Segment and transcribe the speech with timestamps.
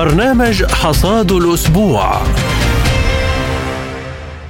[0.00, 2.22] برنامج حصاد الأسبوع.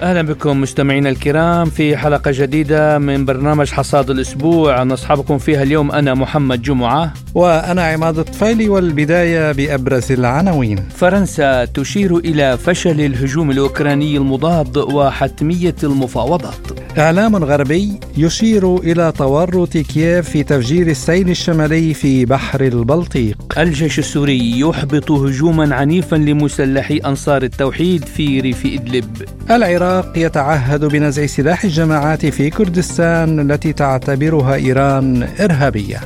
[0.02, 4.82] أهلا بكم مستمعينا الكرام في حلقة جديدة من برنامج حصاد الأسبوع.
[4.82, 7.12] نصحبكم فيها اليوم أنا محمد جمعة.
[7.34, 10.88] وأنا عماد الطفيلي والبداية بأبرز العناوين.
[10.96, 16.54] فرنسا تشير إلى فشل الهجوم الأوكراني المضاد وحتمية المفاوضات.
[16.98, 23.36] إعلام غربي يشير إلى تورط كييف في تفجير السيل الشمالي في بحر البلطيق.
[23.58, 29.16] الجيش السوري يحبط هجوما عنيفا لمسلحي أنصار التوحيد في ريف إدلب.
[29.50, 36.00] العراق العراق يتعهد بنزع سلاح الجماعات في كردستان التي تعتبرها إيران إرهابية.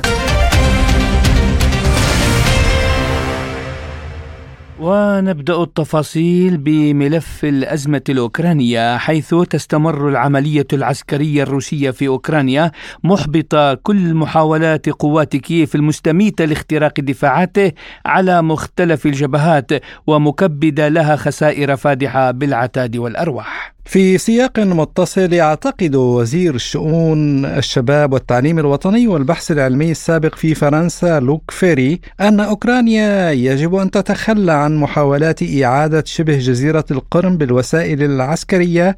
[4.79, 12.71] ونبدأ التفاصيل بملف الأزمة الأوكرانية حيث تستمر العملية العسكرية الروسية في أوكرانيا
[13.03, 17.71] محبطه كل محاولات قوات كييف المستميتة لاختراق دفاعاته
[18.05, 19.71] على مختلف الجبهات
[20.07, 23.74] ومكبده لها خسائر فادحة بالعتاد والأرواح.
[23.85, 31.51] في سياق متصل يعتقد وزير الشؤون الشباب والتعليم الوطني والبحث العلمي السابق في فرنسا لوك
[31.51, 38.97] فيري أن أوكرانيا يجب أن تتخلى عن محاولات إعادة شبه جزيرة القرم بالوسائل العسكرية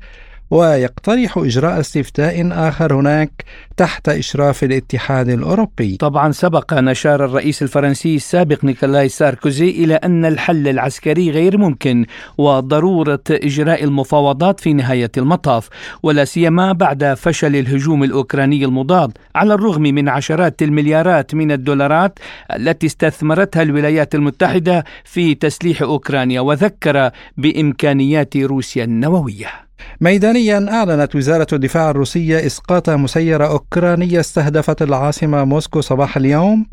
[0.51, 3.31] ويقترح إجراء استفتاء آخر هناك
[3.77, 5.97] تحت إشراف الاتحاد الأوروبي.
[5.97, 12.05] طبعا سبق نشار الرئيس الفرنسي السابق نيكولاي ساركوزي إلى أن الحل العسكري غير ممكن
[12.37, 15.69] وضرورة إجراء المفاوضات في نهاية المطاف
[16.03, 19.11] ولا سيما بعد فشل الهجوم الأوكراني المضاد.
[19.35, 22.19] على الرغم من عشرات المليارات من الدولارات
[22.55, 29.66] التي استثمرتها الولايات المتحدة في تسليح أوكرانيا وذكر بإمكانيات روسيا النووية.
[30.01, 36.65] ميدانيا أعلنت وزارة الدفاع الروسية إسقاط مسيرة أوكرانية استهدفت العاصمة موسكو صباح اليوم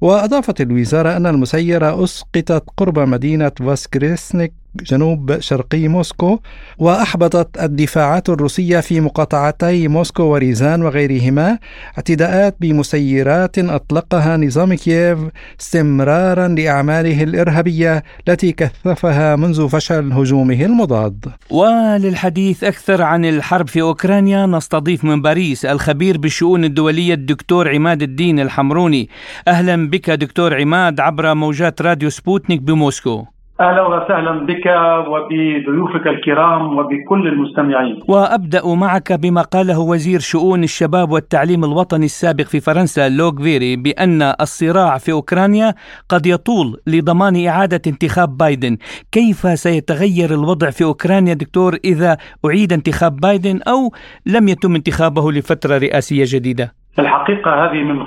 [0.00, 6.38] وأضافت الوزارة أن المسيرة أسقطت قرب مدينة فاسكريسينسك جنوب شرقي موسكو
[6.78, 11.58] وأحبطت الدفاعات الروسية في مقاطعتي موسكو وريزان وغيرهما.
[11.96, 15.18] اعتداءات بمسيرات أطلقها نظام كييف
[15.60, 21.26] استمرارا لأعماله الإرهابية التي كثفها منذ فشل هجومه المضاد.
[21.50, 28.40] وللحديث أكثر عن الحرب في أوكرانيا نستضيف من باريس الخبير بالشؤون الدولية الدكتور عماد الدين
[28.40, 29.08] الحمروني.
[29.48, 33.37] أهلا بك دكتور عماد عبر موجات راديو سبوتنيك بموسكو.
[33.60, 34.66] أهلا وسهلا بك
[35.08, 38.00] وبضيوفك الكرام وبكل المستمعين.
[38.08, 44.22] وأبدأ معك بما قاله وزير شؤون الشباب والتعليم الوطني السابق في فرنسا لوك فيري بأن
[44.22, 45.74] الصراع في أوكرانيا
[46.08, 48.76] قد يطول لضمان إعادة انتخاب بايدن،
[49.12, 53.92] كيف سيتغير الوضع في أوكرانيا دكتور إذا أعيد انتخاب بايدن أو
[54.26, 58.04] لم يتم انتخابه لفترة رئاسية جديدة؟ الحقيقة هذه من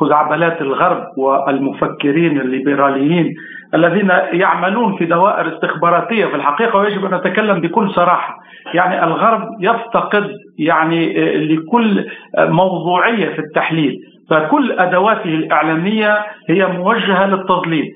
[0.00, 3.34] خزعبلات الغرب والمفكرين الليبراليين
[3.74, 8.38] الذين يعملون في دوائر استخباراتية في الحقيقة ويجب أن نتكلم بكل صراحة.
[8.74, 12.04] يعني الغرب يفتقد يعني آه، لكل
[12.38, 13.98] موضوعية في التحليل.
[14.30, 16.18] فكل أدواته الإعلامية
[16.48, 17.92] هي موجهة للتضليل.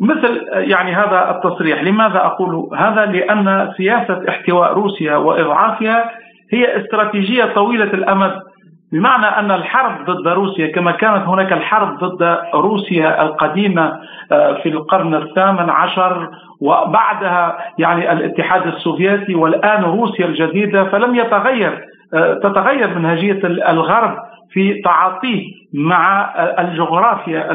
[0.00, 1.82] مثل آه، يعني هذا التصريح.
[1.82, 6.10] لماذا أقول هذا؟ لأن سياسة احتواء روسيا وإضعافها
[6.52, 8.40] هي استراتيجية طويلة الأمد.
[8.94, 14.00] بمعنى أن الحرب ضد روسيا كما كانت هناك الحرب ضد روسيا القديمة
[14.32, 21.84] آه، في القرن الثامن عشر وبعدها يعني الاتحاد السوفيتي والآن روسيا الجديدة فلم يتغير
[22.14, 24.16] آه، تتغير منهجية الغرب
[24.50, 25.42] في تعاطيه
[25.74, 27.52] مع الجغرافيا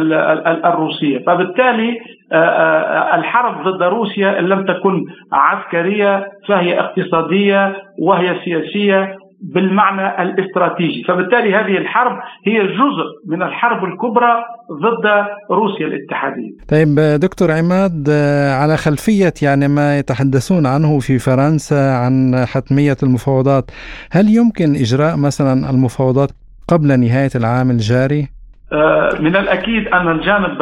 [0.66, 2.00] الروسية، فبالتالي
[2.32, 11.04] آه، الحرب ضد روسيا إن لم تكن عسكرية فهي اقتصادية وهي سياسية بالمعنى الاستراتيجي.
[11.04, 16.52] فبالتالي هذه الحرب هي جزء من الحرب الكبرى ضد روسيا الاتحادية.
[16.70, 18.10] طيب دكتور عماد
[18.62, 23.72] على خلفية يعني ما يتحدثون عنه في فرنسا عن حتمية المفاوضات
[24.12, 26.30] هل يمكن إجراء مثلا المفاوضات
[26.68, 28.28] قبل نهاية العام الجاري؟
[28.74, 30.62] آه، من الأكيد أن الجانب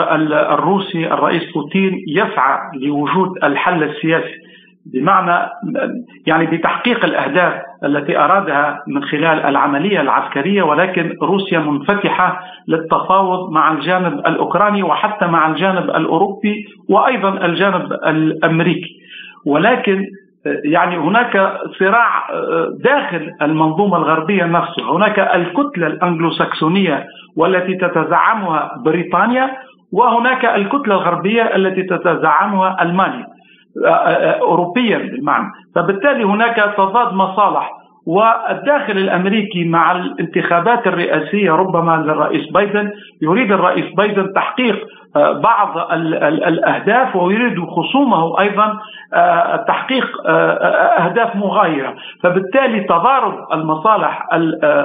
[0.53, 4.46] الروسي الرئيس بوتين يسعى لوجود الحل السياسي.
[4.93, 5.49] بمعنى
[6.27, 7.53] يعني بتحقيق الأهداف
[7.83, 15.47] التي أرادها من خلال العملية العسكرية ولكن روسيا منفتحة للتفاوض مع الجانب الأوكراني وحتى مع
[15.49, 18.97] الجانب الأوروبي وأيضا الجانب الأمريكي
[19.45, 20.05] ولكن
[20.65, 22.27] يعني هناك صراع
[22.83, 27.07] داخل المنظومة الغربية نفسها، هناك الكتلة الانجلوساكسونيه
[27.37, 29.51] والتي تتزعمها بريطانيا
[29.91, 33.25] وهناك الكتلة الغربية التي تتزعمها ألمانيا.
[34.41, 35.51] اوروبيا بالمعنى.
[35.75, 37.71] فبالتالي هناك تضاد مصالح
[38.07, 42.91] والداخل الأمريكي مع الانتخابات الرئاسية ربما للرئيس بايدن
[43.21, 44.87] يريد الرئيس بايدن تحقيق
[45.33, 48.79] بعض الأهداف ويريد خصومه أيضا
[49.13, 50.51] آه، تحقيق آه،
[51.05, 54.27] أهداف مغايرة، فبالتالي تضارب المصالح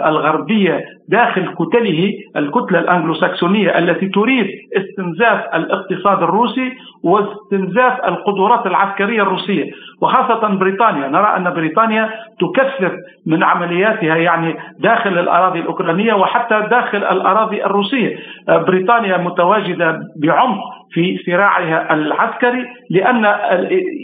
[0.06, 4.46] الغربية داخل كتله الكتلة الأنجلوساكسونية التي تريد
[4.76, 6.72] استنزاف الاقتصاد الروسي
[7.04, 9.70] واستنزاف القدرات العسكرية الروسية،
[10.00, 12.96] وخاصة بريطانيا، نرى أن بريطانيا تكثر
[13.26, 18.16] من عملياتها يعني داخل الأراضي الأوكرانية وحتى داخل الأراضي الروسية،
[18.48, 23.34] بريطانيا متواجدة بعمق في صراعها العسكري لأن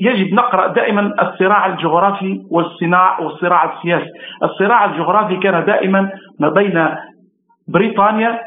[0.02, 4.10] يجب نقرأ دائما الصراع الجغرافي والصناع والصراع السياسي،
[4.42, 6.10] الصراع الجغرافي كان دائما
[6.40, 6.88] ما بين
[7.68, 8.38] بريطانيا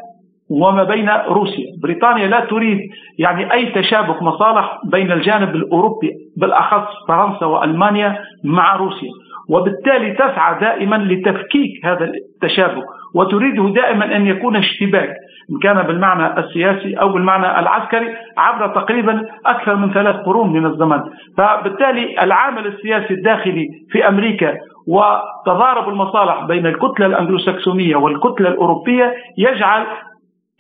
[0.50, 2.79] وما بين روسيا، بريطانيا لا تريد
[3.19, 9.09] يعني أي تشابك مصالح بين الجانب الأوروبي بالاخص فرنسا وألمانيا مع روسيا،
[9.50, 12.83] وبالتالي تسعى دائما لتفكيك هذا التشابك
[13.15, 15.13] وتريده دائما أن يكون اشتباك.
[15.51, 21.01] ان كان بالمعنى السياسي أو بالمعنى العسكري عبر تقريبا أكثر من ثلاث قرون من الزمن،
[21.38, 24.57] فبالتالي العامل السياسي الداخلي في أمريكا
[24.88, 29.86] وتضارب المصالح بين الكتلة الانجلوساكسونيه والكتلة الأوروبية يجعل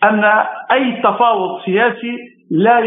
[0.03, 0.23] أن
[0.71, 2.17] أي تفاوض سياسي
[2.51, 2.81] لا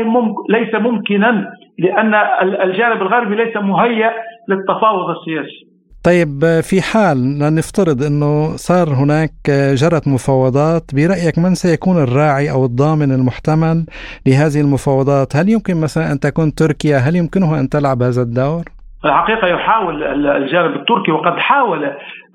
[0.50, 4.12] ليس ممكنا لأن الجانب الغربي ليس مهيأ
[4.48, 5.73] للتفاوض السياسي.
[6.08, 7.18] طيب في حال
[7.58, 9.34] نفترض إنه صار هناك
[9.80, 13.78] جرت مفاوضات برأيك من سيكون الراعي أو الضامن المحتمل
[14.26, 18.64] لهذه المفاوضات؟ هل يمكن مثلا أن تكون تركيا؟ هل يمكنها أن تلعب هذا الدور؟
[19.04, 21.84] الحقيقة يحاول الجانب التركي وقد حاول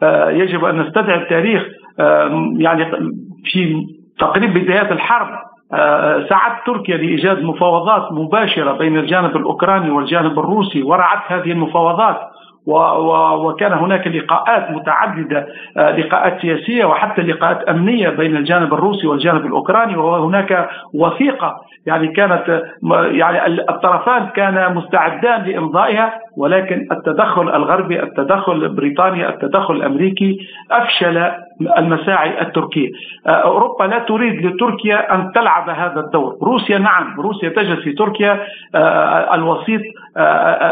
[0.03, 1.61] آه، يجب أن نستدعي التاريخ
[2.57, 2.85] يعني
[3.45, 3.75] في
[4.19, 5.27] تقريبا بدايات الحرب
[5.73, 12.19] آه، سعت تركيا لإيجاد مفاوضات مباشرة بين الجانب الأوكراني والجانب الروسي ورعت هذه المفاوضات
[12.65, 15.47] وكان هناك لقاءات متعددة
[15.77, 22.63] آه، لقاءات سياسية وحتى لقاءات أمنية بين الجانب الروسي والجانب الأوكراني وهناك وثيقة يعني كانت
[23.11, 30.39] يعني الطرفان كانا مستعدان لإمضائها ولكن التدخل الغربي التدخل البريطاني التدخل الأمريكي
[30.71, 31.31] أفشل
[31.77, 32.89] المساعي التركيه
[33.27, 36.37] آه، أوروبا لا تريد لتركيا أن تلعب هذا الدور.
[36.43, 38.39] روسيا نعم روسيا تجد في تركيا
[38.75, 39.81] آه، الوسيط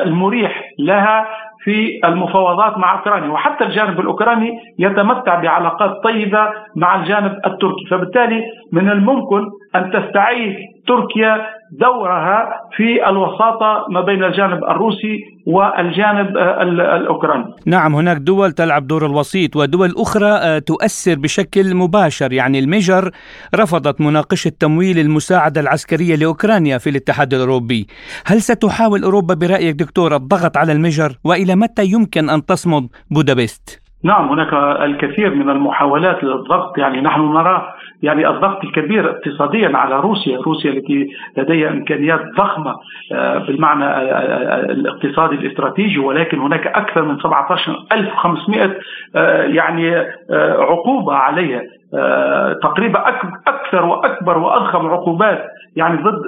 [0.06, 1.28] المريح لها
[1.64, 7.86] في المفاوضات مع أوكرانيا وحتى الجانب الأوكراني يتمتع بعلاقات طيبة مع الجانب التركي.
[7.90, 9.46] فبالتالي من الممكن
[9.76, 10.56] أن تستعيد
[10.88, 12.46] تركيا دورها
[12.78, 15.18] في الوساطة ما بين الجانب الروسي
[15.48, 17.46] والجانب الأوكراني.
[17.66, 23.12] نعم هناك دول تلعب دور الوسيط ودول أخرى آه، تؤثر بشكل مباشر يعني الميجر
[23.56, 27.88] رفضت مناقشة تمويل المساعدة العسكرية لأوكرانيا في الاتحاد الأوروبي.
[28.26, 34.30] هل ستحاول أوروبا برأيك دكتور الضغط على الميجر وإلى متى يمكن أن تصمد بودابست؟ نعم
[34.30, 34.54] هناك
[34.84, 37.74] الكثير من المحاولات للضغط يعني نحن نرى
[38.04, 41.08] يعني الضغط الكبير اقتصاديا على روسيا روسيا التي
[41.38, 42.76] لديها إمكانيات ضخمة
[43.14, 48.76] آه، بالمعنى آه، آه، الاقتصادي الاستراتيجي ولكن هناك أكثر من 17500
[49.56, 50.06] يعني
[50.40, 51.62] عقوبة عليها
[52.64, 53.04] تقريبا
[53.48, 55.46] أكثر وأكبر وأضخم عقوبات
[55.76, 56.22] يعني ضد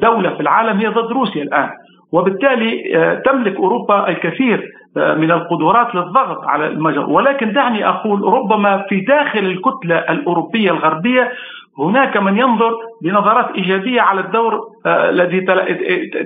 [0.00, 1.68] دولة في العالم هي ضد روسيا الآن.
[2.12, 2.82] وبالتالي
[3.24, 7.10] تملك أوروبا الكثير من القدرات للضغط على المجر.
[7.10, 11.32] ولكن دعني أقول ربما في داخل الكتلة الأوروبية الغربية
[11.78, 12.72] هناك من ينظر
[13.02, 15.40] بنظرات إيجابية على الدور آه، الذي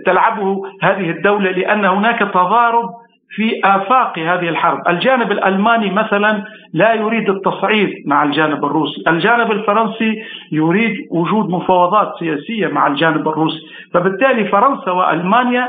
[0.06, 2.90] تلعبه هذه الدولة لأن هناك تضارب
[3.30, 4.88] في آفاق هذه الحرب.
[4.88, 9.02] الجانب الألماني مثلا لا يريد التصعيد مع الجانب الروسي.
[9.08, 10.22] الجانب الفرنسي
[10.52, 13.60] يريد وجود مفاوضات سياسية مع الجانب الروسي.
[13.94, 15.68] فبالتالي فرنسا وألمانيا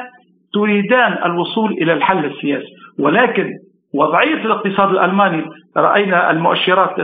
[0.54, 2.81] تريدان الوصول إلى الحل السياسي.
[3.00, 3.50] ولكن
[3.94, 5.46] وضعية الاقتصاد الألماني
[5.78, 7.00] رأينا المؤشرات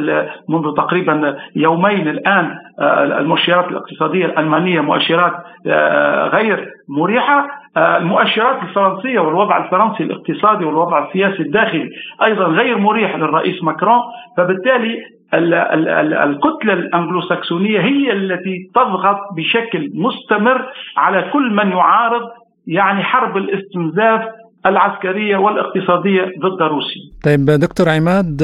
[0.49, 5.33] منذ تقريبا يومين الآن آه، المؤشرات الاقتصادية الألمانية مؤشرات
[5.67, 7.47] آه، غير مريحة.
[7.77, 11.89] آه، المؤشرات الفرنسية والوضع الفرنسي الاقتصادي والوضع السياسي الداخلي
[12.23, 13.99] أيضا غير مريح للرئيس ماكرون.
[14.37, 14.97] فبالتالي
[15.33, 20.65] الكتلة الأنجلوساكسونية هي التي تضغط بشكل مستمر
[20.97, 22.21] على كل من يعارض
[22.67, 24.21] يعني حرب الاستنزاف
[24.65, 27.01] العسكرية والاقتصادية ضد روسيا.
[27.23, 28.43] طيب دكتور عماد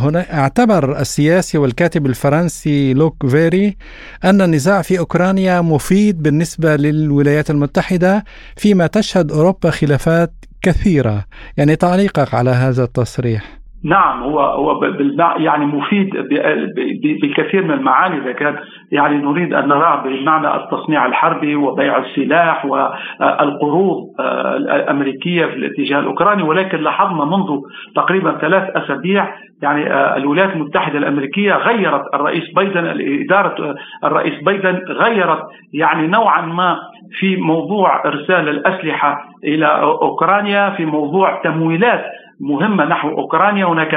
[0.00, 3.76] هنا اعتبر السياسي والكاتب الفرنسي لوك فيري
[4.24, 8.24] أن النزاع في أوكرانيا مفيد بالنسبة للولايات المتحدة
[8.56, 10.32] فيما تشهد أوروبا خلافات
[10.62, 11.24] كثيرة.
[11.56, 13.63] يعني تعليقك على هذا التصريح.
[13.84, 14.84] نعم هو هو
[15.36, 16.10] يعني مفيد
[17.22, 18.16] بكثير من المعاني.
[18.16, 18.56] إذا كان
[18.92, 26.42] يعني نريد أن نراه بمعنى التصنيع الحربي وبيع السلاح والقروض آه، الأمريكية في الاتجاه الأوكراني
[26.42, 27.60] ولكن لاحظنا منذ
[27.96, 32.86] تقريبا ثلاث أسابيع يعني آه، الولايات المتحدة الأمريكية غيرت الرئيس بايدن
[33.24, 33.74] إدارة
[34.04, 36.78] الرئيس بايدن غيرت يعني نوعا ما
[37.18, 39.66] في موضوع إرسال الأسلحة إلى
[40.02, 42.04] أوكرانيا في موضوع تمويلات
[42.40, 43.64] مهمة نحو أوكرانيا.
[43.64, 43.90] هناك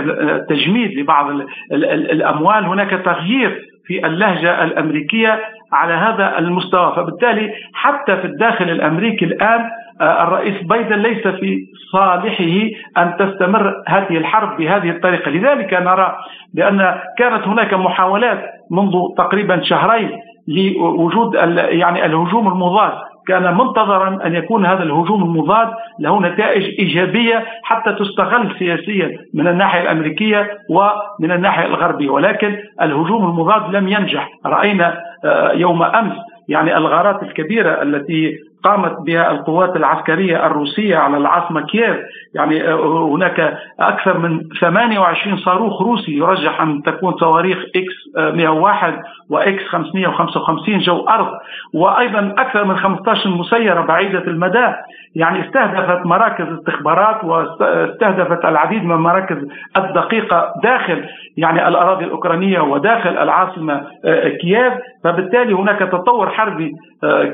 [0.50, 1.30] تجميد لبعض
[1.72, 2.66] الأموال.
[2.66, 5.40] هناك تغيير في اللهجة الأمريكية
[5.74, 6.94] على هذا المستوى.
[6.96, 9.70] فبالتالي حتى في الداخل الأمريكي الآن
[10.02, 16.16] آه، الرئيس بايدن ليس في صالحه أن تستمر هذه الحرب بهذه الطريقة، لذلك نرى
[16.54, 20.12] بأن كانت هناك محاولات منذ تقريبا شهرين
[20.48, 22.94] لوجود يعني الهجوم المضاد
[23.28, 25.70] كان منتظرا أن يكون هذا الهجوم المضاد
[26.00, 32.10] له نتائج إيجابية حتى تستغل سياسيا من الناحية الأمريكية ومن الناحية الغربية.
[32.10, 34.30] ولكن الهجوم المضاد لم ينجح.
[34.46, 36.14] رأينا آه، يوم أمس
[36.48, 38.38] يعني الغارات الكبيرة التي
[38.68, 41.98] قامت بها القوات العسكرية الروسية على العاصمة كييف.
[42.36, 48.94] يعني آه، هناك أكثر من 28 صاروخ روسي يرجح أن تكون صواريخ إكس 101
[49.30, 51.28] وإكس 555 جو أرض
[51.74, 54.74] وأيضا أكثر من 15 مسيرة بعيدة المدى.
[55.16, 59.38] يعني استهدفت مراكز استخبارات واستهدفت العديد من المراكز
[59.78, 61.06] الدقيقة داخل
[61.38, 64.74] يعني الأراضي الأوكرانية وداخل العاصمة آه، كييف.
[65.04, 66.76] فبالتالي هناك تطور حربي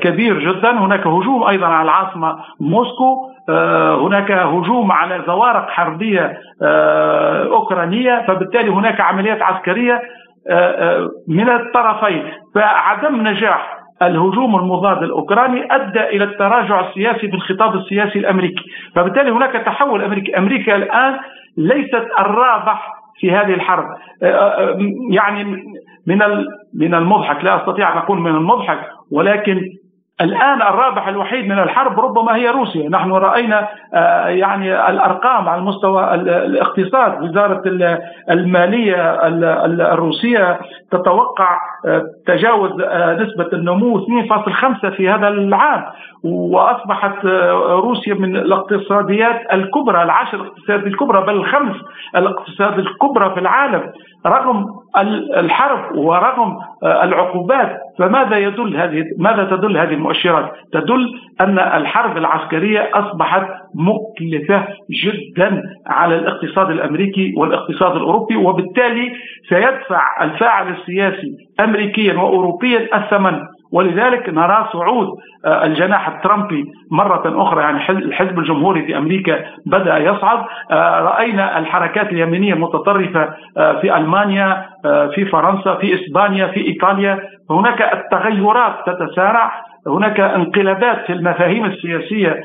[0.00, 0.70] كبير جدا.
[0.70, 3.30] هناك هجوم أيضا على العاصمة موسكو.
[3.48, 6.38] آه، هناك هجوم على زوارق حربية
[7.52, 8.24] أوكرانية.
[8.28, 10.02] فبالتالي هناك عمليات عسكرية
[11.28, 12.22] من الطرفين.
[12.54, 18.64] فعدم نجاح الهجوم المضاد الأوكراني أدى إلى التراجع السياسي في الخطاب السياسي الأمريكي،
[18.96, 21.18] فبالتالي هناك تحول امريكي، أمريكا الآن
[21.56, 22.88] ليست الرابح
[23.20, 23.84] في هذه الحرب.
[24.22, 24.78] آه، آه،
[25.10, 25.44] يعني
[26.06, 26.22] من
[26.74, 28.78] من المضحك لا أستطيع أن أقول من المضحك
[29.12, 29.60] ولكن
[30.20, 32.88] الآن الرابح الوحيد من الحرب ربما هي روسيا.
[32.88, 37.62] نحن رأينا آه، يعني الأرقام على مستوى الاقتصاد وزارة
[38.30, 39.26] المالية
[39.92, 45.84] الروسية تتوقع آه، تجاوز آه، نسبة النمو 2.5 في هذا العام.
[46.24, 47.24] وأصبحت
[47.68, 51.76] روسيا من الاقتصاديات الكبرى العشر الاقتصادات الكبرى بل الخمس
[52.16, 53.92] الاقتصاد الكبرى في العالم.
[54.26, 54.66] رغم
[55.36, 63.46] الحرب ورغم العقوبات فماذا يدل هذه ماذا تدل هذه المؤشرات؟ تدل أن الحرب العسكرية أصبحت
[63.74, 64.66] مكلفة
[65.04, 69.12] جدا على الاقتصاد الأمريكي والاقتصاد الأوروبي وبالتالي
[69.48, 73.40] سيدفع الفاعل السياسي امريكيا واوروبيا الثمن
[73.74, 75.08] ولذلك نرى صعود
[75.44, 80.44] آه، الجناح الترامبي مرة أخرى يعني الحزب الجمهوري في أمريكا بدأ يصعد.
[80.70, 84.66] آه، رأينا الحركات اليمينية المتطرفة آه، في ألمانيا
[85.14, 87.20] في فرنسا في إسبانيا في إيطاليا.
[87.50, 89.52] هناك التغيرات تتسارع
[89.86, 92.44] هناك انقلابات في المفاهيم السياسية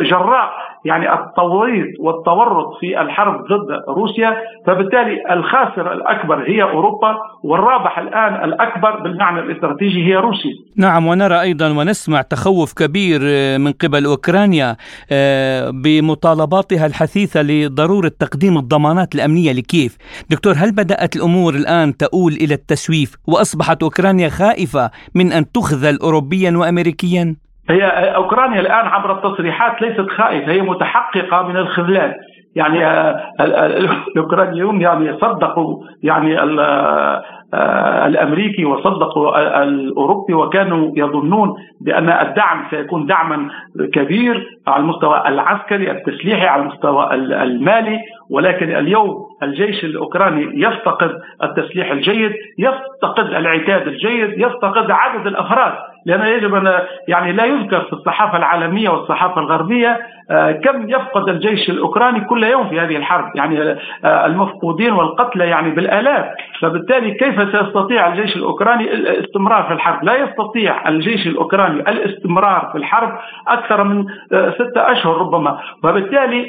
[0.00, 0.50] جراء.
[0.84, 9.00] يعني التوريط والتورط في الحرب ضد روسيا فبالتالي الخاسر الأكبر هي أوروبا والرابح الآن الأكبر
[9.02, 10.52] بالمعنى الاستراتيجي هي روسيا.
[10.76, 13.20] نعم ونرى أيضا ونسمع تخوف كبير
[13.58, 14.76] من قبل أوكرانيا
[15.12, 19.96] آه، بمطالباتها الحثيثة لضرورة تقديم الضمانات الأمنية لكييف.
[20.30, 26.56] دكتور هل بدأت الأمور الآن تؤول إلى التسويف وأصبحت أوكرانيا خائفة من أن تخذل اوروبيا
[26.56, 27.36] وامريكيا؟
[27.70, 27.84] هي
[28.14, 32.14] أوكرانيا الآن عبر التصريحات ليست خائفة هي متحققة من الخذلان
[32.56, 43.06] يعني آه، الأوكرانيون يعني صدقوا يعني آه، الأمريكي وصدقوا الأوروبي وكانوا يظنون بأن الدعم سيكون
[43.06, 43.48] دعما
[43.92, 47.98] كبير على المستوى العسكري التسليحي على المستوى المالي.
[48.30, 51.10] ولكن اليوم الجيش الأوكراني يفتقد
[51.42, 55.72] التسليح الجيد يفتقد العتاد الجيد يفتقد عدد الأفراد
[56.06, 60.00] لأن يجب أن يعني لا يذكر في الصحافة العالمية والصحافة الغربية
[60.30, 63.36] آه، كم يفقد الجيش الأوكراني كل يوم في هذه الحرب.
[63.36, 66.26] يعني آه، المفقودين والقتلى يعني بالآلاف.
[66.60, 73.18] فبالتالي كيف سيستطيع الجيش الأوكراني الاستمرار في الحرب؟ لا يستطيع الجيش الأوكراني الاستمرار في الحرب
[73.48, 75.58] أكثر من آه، ستة أشهر ربما.
[75.84, 76.46] وبالتالي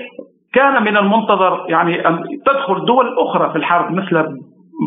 [0.54, 4.40] كان من المنتظر يعني أن تدخل دول أخرى في الحرب مثل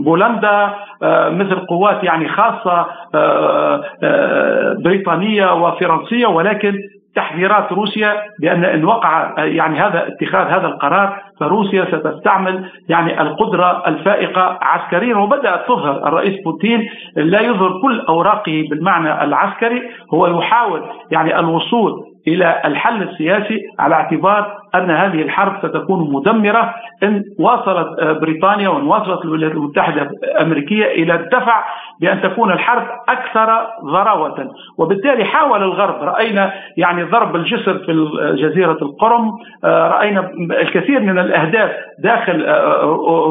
[0.04, 6.74] بولندا آه، مثل قوات يعني خاصة آه، آه، بريطانية وفرنسية ولكن
[7.14, 14.58] تحذيرات روسيا بأن إن وقع يعني هذا اتخاذ هذا القرار فروسيا ستستعمل يعني القدرة الفائقة
[14.62, 15.16] عسكريا.
[15.16, 19.82] وبدات تظهر الرئيس بوتين لا يظهر كل أوراقه بالمعنى العسكري
[20.14, 21.92] هو يحاول يعني الوصول
[22.28, 28.86] إلى الحل السياسي على اعتبار أن هذه الحرب ستكون مدمرة إن واصلت آه، بريطانيا وإن
[28.86, 31.64] واصلت الولايات المتحدة الأمريكية إلى الدفع
[32.00, 39.32] بأن تكون الحرب أكثر ضراوه وبالتالي حاول الغرب رأينا يعني ضرب الجسر في جزيرة القرم
[39.64, 42.46] آه، رأينا الكثير من الأهداف داخل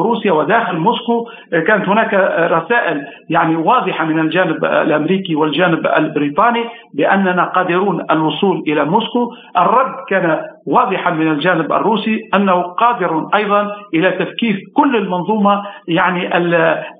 [0.02, 1.28] روسيا وداخل موسكو.
[1.50, 2.14] كانت هناك
[2.52, 9.32] رسائل يعني واضحة من الجانب الأمريكي والجانب البريطاني بأننا قادرون الوصول إلى موسكو.
[9.56, 16.36] الرد كان واضحا من الجانب الروسي أنه قادر أيضا إلى تفكيك كل المنظومة يعني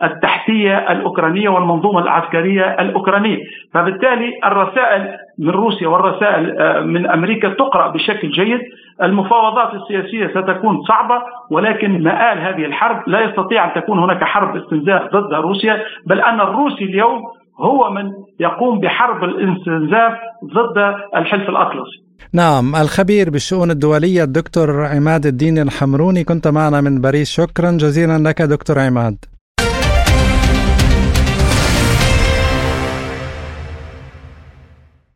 [0.04, 3.38] التحتية الأوكرانية والمنظومة العسكرية الأوكرانية،
[3.74, 8.60] فبالتالي الرسائل من روسيا والرسائل آه، من أمريكا تقرأ بشكل جيد،
[9.02, 15.02] المفاوضات السياسية ستكون صعبة ولكن مآل هذه الحرب لا يستطيع أن تكون هناك حرب استنزاف
[15.02, 17.22] ضد روسيا، بل أن الروسي اليوم
[17.58, 20.12] هو من يقوم بحرب الاستنزاف
[20.44, 20.78] ضد
[21.16, 22.02] الحلف الأطلسي.
[22.32, 28.42] نعم الخبير بالشؤون الدولية الدكتور عماد الدين الحمروني كنت معنا من باريس شكرا جزيلا لك
[28.42, 29.16] دكتور عماد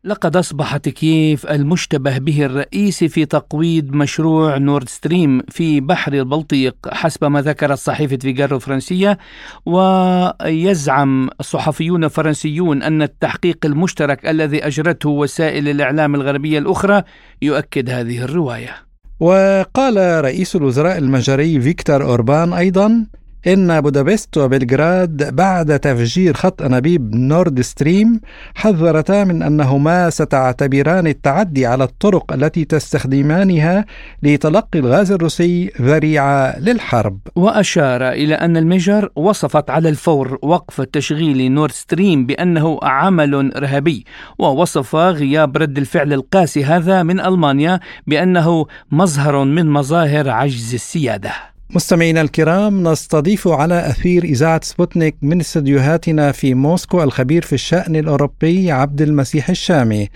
[0.07, 7.25] لقد أصبحت كييف المشتبه به الرئيسي في تقويض مشروع نورد ستريم في بحر البلطيق حسب
[7.25, 9.17] ما ذكرت صحيفة فيغارو الفرنسية
[9.65, 17.03] ويزعم صحفيون فرنسيون أن التحقيق المشترك الذي أجرته وسائل الإعلام الغربية الأخرى
[17.41, 18.75] يؤكد هذه الرواية.
[19.19, 23.05] وقال رئيس الوزراء المجري فيكتور أوربان أيضا
[23.47, 28.21] إن بودابست وبلغراد بعد تفجير خط أنابيب نورد ستريم
[28.55, 33.85] حذرتا من أنهما ستعتبران التعدي على الطرق التي تستخدمانها
[34.23, 37.19] لتلقي الغاز الروسي ذريعة للحرب.
[37.35, 44.05] وأشار إلى أن المجر وصفت على الفور وقف تشغيل نورد ستريم بأنه عمل إرهابي
[44.39, 51.56] ووصف غياب رد الفعل القاسي هذا من ألمانيا بأنه مظهر من مظاهر عجز السيادة.
[51.69, 58.71] مستمعينا الكرام نستضيف على أثير إذاعة سبوتنيك من استديوهاتنا في موسكو الخبير في الشأن الأوروبي
[58.71, 60.09] عبد المسيح الشامي.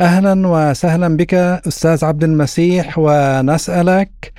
[0.00, 4.32] أهلا وسهلا بك أستاذ عبد المسيح ونسألك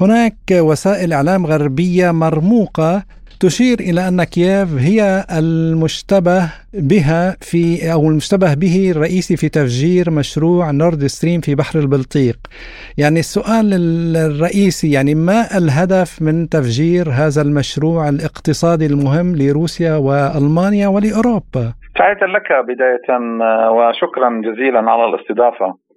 [0.00, 3.02] هناك وسائل إعلام غربية مرموقة
[3.40, 6.40] تشير إلى أن كييف هي المشتبه
[6.74, 12.36] بها في أو المشتبه به الرئيسي في تفجير مشروع نورد ستريم في بحر البلطيق.
[12.98, 13.66] يعني السؤال
[14.16, 21.64] الرئيسي يعني ما الهدف من تفجير هذا المشروع الاقتصادي المهم لروسيا وألمانيا ولأوروبا؟
[21.96, 23.08] تحية لك بداية
[23.76, 25.66] وشكرا جزيلا على الاستضافة.
[25.66, 25.89] آه،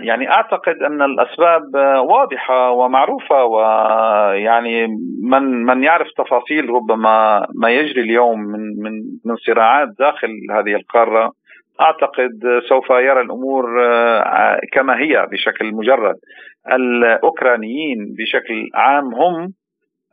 [0.00, 1.74] يعني أعتقد أن الأسباب
[2.08, 4.86] واضحة ومعروفة ويعني
[5.22, 8.92] من من يعرف تفاصيل ربما ما يجري اليوم من من
[9.24, 11.32] من صراعات داخل هذه القارة
[11.80, 16.16] أعتقد سوف يرى الأمور آه، كما هي بشكل مجرد.
[16.72, 19.52] الأوكرانيين بشكل عام هم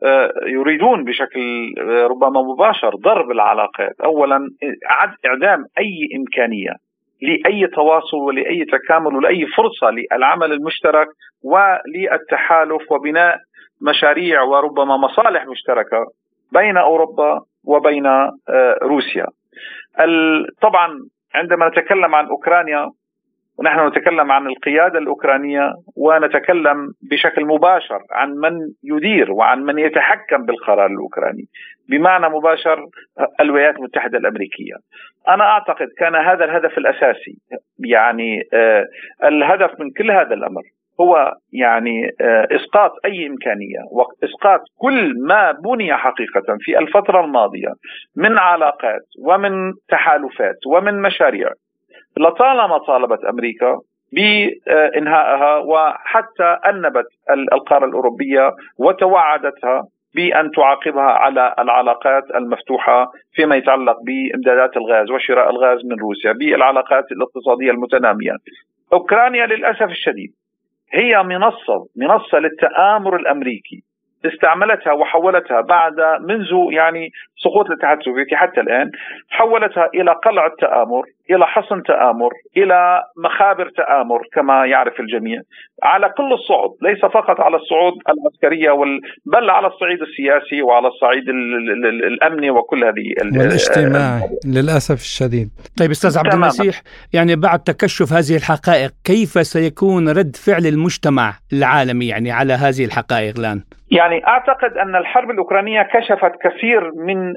[0.04, 4.02] آه، يريدون بشكل ربما مباشر ضرب العلاقات.
[4.06, 4.50] اولا
[5.26, 6.89] إعدام أي إمكانية.
[7.22, 11.08] لأي تواصل ولأي تكامل ولأي فرصة للعمل المشترك
[11.44, 13.38] وللتحالف وبناء
[13.82, 16.06] مشاريع وربما مصالح مشتركة
[16.52, 18.32] بين أوروبا وبين آه،
[18.82, 19.26] روسيا.
[20.62, 21.00] طبعا
[21.36, 22.92] عندما نتكلم عن أوكرانيا
[23.60, 28.52] ونحن نتكلم عن القيادة الأوكرانية ونتكلم بشكل مباشر عن من
[28.84, 31.44] يدير وعن من يتحكم بالقرار الأوكراني
[31.90, 32.86] بمعنى مباشر
[33.42, 34.74] الولايات المتحدة الأمريكية.
[35.28, 37.36] أنا أعتقد كان هذا الهدف الأساسي
[37.86, 38.86] يعني آه
[39.24, 40.62] الهدف من كل هذا الأمر
[41.02, 47.74] هو يعني آه إسقاط أي إمكانية وإسقاط كل ما بني حقيقة في الفترة الماضية
[48.16, 51.50] من علاقات ومن تحالفات ومن مشاريع
[52.20, 53.80] لطالما طالبت أمريكا
[54.14, 57.06] بإنهائها وحتى أنبت
[57.54, 59.84] القارة الأوروبية وتوعدتها
[60.16, 67.72] بأن تعاقبها على العلاقات المفتوحة فيما يتعلق بإمدادات الغاز وشراء الغاز من روسيا بالعلاقات الاقتصادية
[67.72, 68.32] المتنامية.
[68.94, 70.32] أوكرانيا للأسف الشديد
[70.94, 73.84] هي منصه منصة للتآمر الأمريكي
[74.26, 77.10] استعملتها وحولتها بعد منذ يعني
[77.44, 78.92] سقوط الاتحاد السوفيتي حتى الآن
[79.30, 85.42] حولتها إلى قلعه تآمر، إلى حصن تآمر، إلى مخابر تآمر كما يعرف الجميع
[85.84, 89.02] على كل الصعد، ليس فقط على الصعود العسكرية وال...
[89.26, 91.24] بل على الصعيد السياسي وعلى الصعيد
[92.08, 95.50] الأمني وكل هذه والاجتماعي للأسف الشديد.
[95.80, 96.82] طيب أستاذ عبد المسيح
[97.14, 103.40] يعني بعد تكشف هذه الحقائق كيف سيكون رد فعل المجتمع العالمي يعني على هذه الحقائق
[103.40, 107.28] الآن؟ يعني أعتقد أن الحرب الأوكرانية كشفت كثير من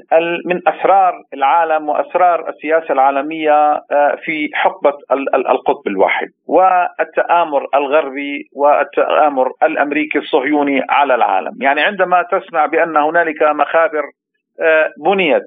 [0.45, 4.93] من أسرار العالم وأسرار السياسة العالمية آه، في حقبة
[5.35, 14.03] القطب الواحد والتآمر الغربي والتآمر الأمريكي الصهيوني على العالم، يعني عندما تسمع بأن هنالك مخابر
[14.61, 15.43] آه، بنيت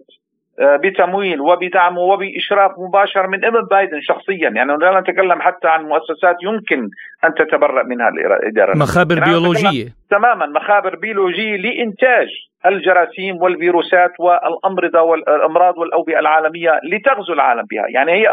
[0.61, 4.49] بتمويل وبدعم وبإشراف مباشر من ابن بايدن شخصيا.
[4.49, 6.89] يعني لا نتكلم حتى عن مؤسسات يمكن
[7.25, 8.77] أن تتبرأ منها الإدارة.
[8.77, 9.89] مخابر يعني بيولوجية.
[10.11, 12.29] تماما مخابر بيولوجية لإنتاج
[12.67, 17.85] الجراثيم والفيروسات والأمراض والأمراض والأوبئة العالمية لتغزو العالم بها.
[17.89, 18.29] يعني هي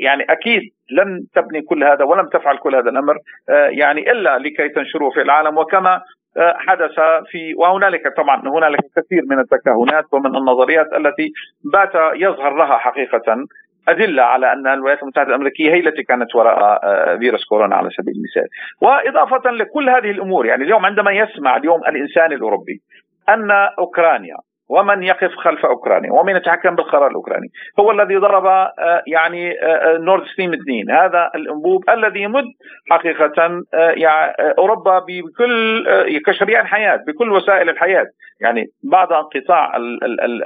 [0.00, 3.16] يعني أكيد لن تبني كل هذا ولم تفعل كل هذا الأمر
[3.50, 5.58] آه، يعني إلا لكي تنشره في العالم.
[5.58, 6.00] وكما
[6.38, 11.32] حدث في وهنالك طبعا هنالك كثير من التكهنات ومن النظريات التي
[11.72, 13.46] بات يظهر لها حقيقة.
[13.88, 18.14] أدلة على أن الولايات المتحدة الأمريكية هي التي كانت وراء آه، فيروس كورونا على سبيل
[18.14, 18.48] المثال.
[18.80, 22.80] وإضافة لكل هذه الأمور يعني اليوم عندما يسمع اليوم الإنسان الأوروبي
[23.28, 24.36] أن أوكرانيا
[24.72, 27.48] ومن يقف خلف أوكرانيا ومن يتحكم بالقرار الأوكراني.
[27.80, 29.56] هو الذي ضرب آه، يعني
[29.98, 32.44] نورد ستريم 2 هذا الأنبوب الذي يمد
[32.90, 35.84] حقيقة يعني أوروبا بكل
[36.26, 38.06] كشريان حياة بكل وسائل الحياة.
[38.40, 39.76] يعني بعد انقطاع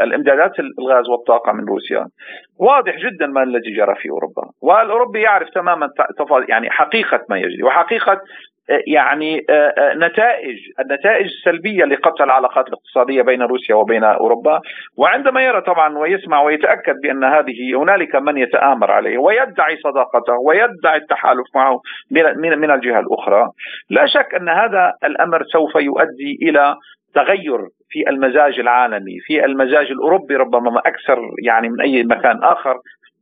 [0.01, 2.07] الإمدادات الغاز والطاقة من روسيا.
[2.59, 4.43] واضح جدا ما الذي جرى في أوروبا.
[4.63, 5.89] والأوروبي يعرف تماما
[6.49, 7.63] يعني حقيقة ما يجري.
[7.63, 8.21] وحقيقة
[8.87, 14.61] يعني آه، آه، نتائج النتائج السلبية لقطع العلاقات الاقتصادية بين روسيا وبين أوروبا.
[14.97, 21.47] وعندما يرى طبعا ويسمع ويتأكد بأن هذه هنالك من يتآمر عليه ويدعي صداقته ويدعي التحالف
[21.55, 23.49] معه من من الجهة الأخرى.
[23.91, 26.77] لا شك أن هذا الأمر سوف يؤدي إلى
[27.15, 32.77] تغير في المزاج العالمي في المزاج الأوروبي ربما أكثر يعني من أي مكان آخر.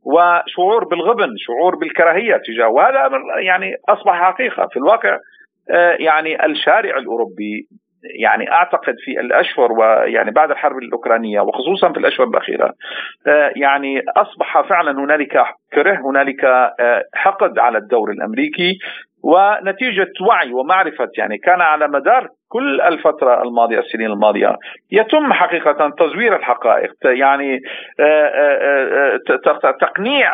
[0.05, 5.17] وشعور بالغبن شعور بالكراهية تجاه وهذا يعني أصبح حقيقة في الواقع.
[5.71, 7.67] آه، يعني الشارع الأوروبي
[8.19, 12.73] يعني أعتقد في الأشهر ويعني بعد الحرب الأوكرانية وخصوصا في الأشهر الأخيرة
[13.27, 18.77] آه، يعني أصبح فعلا هنالك كره هنالك آه، حقد على الدور الأمريكي
[19.23, 24.55] ونتيجة وعي ومعرفة يعني كان على مدار كل الفترة الماضية السنين الماضية
[24.91, 27.59] يتم حقيقة تزوير الحقائق يعني
[29.81, 30.31] تقنيع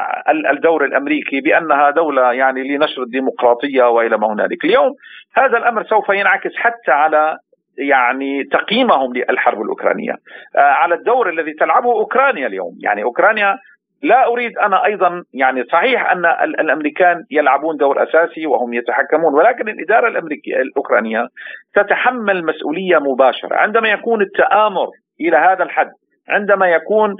[0.51, 4.65] الدور الأمريكي بأنها دولة يعني لنشر الديمقراطية وإلى ما هنالك.
[4.65, 4.93] اليوم
[5.35, 7.37] هذا الأمر سوف ينعكس حتى على
[7.77, 10.13] يعني تقييمهم للحرب الأوكرانية
[10.55, 12.77] على الدور الذي تلعبه أوكرانيا اليوم.
[12.83, 13.57] يعني أوكرانيا
[14.03, 20.07] لا أريد أنا أيضا يعني صحيح أن الأمريكان يلعبون دور أساسي وهم يتحكمون ولكن الإدارة
[20.07, 21.27] الأمريكية الأوكرانية
[21.75, 23.55] تتحمل مسؤولية مباشرة.
[23.55, 24.87] عندما يكون التآمر
[25.21, 25.91] إلى هذا الحد
[26.29, 27.15] عندما يكون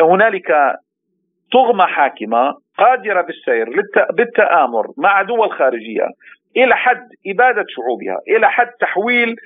[0.00, 0.52] هنالك
[1.52, 3.68] طغمة حاكمة قادرة بالسير
[4.12, 6.06] بالتآمر مع دول خارجية
[6.56, 9.36] إلى حد إبادة شعوبها، إلى حد تحويل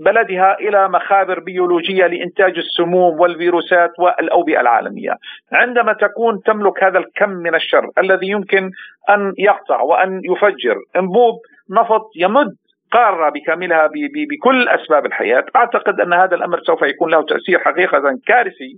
[0.00, 5.14] بلدها إلى مخابر بيولوجية لإنتاج السموم والفيروسات والأوبئة العالمية.
[5.52, 8.70] عندما تكون تملك هذا الكم من الشر الذي يمكن
[9.10, 11.34] أن يقطع وأن يفجر انبوب
[11.70, 12.54] نفط يمد
[12.92, 13.86] قارة بكاملها
[14.30, 18.72] بكل أسباب الحياة، أعتقد أن هذا الأمر سوف يكون له تأثير حقيقة كارثي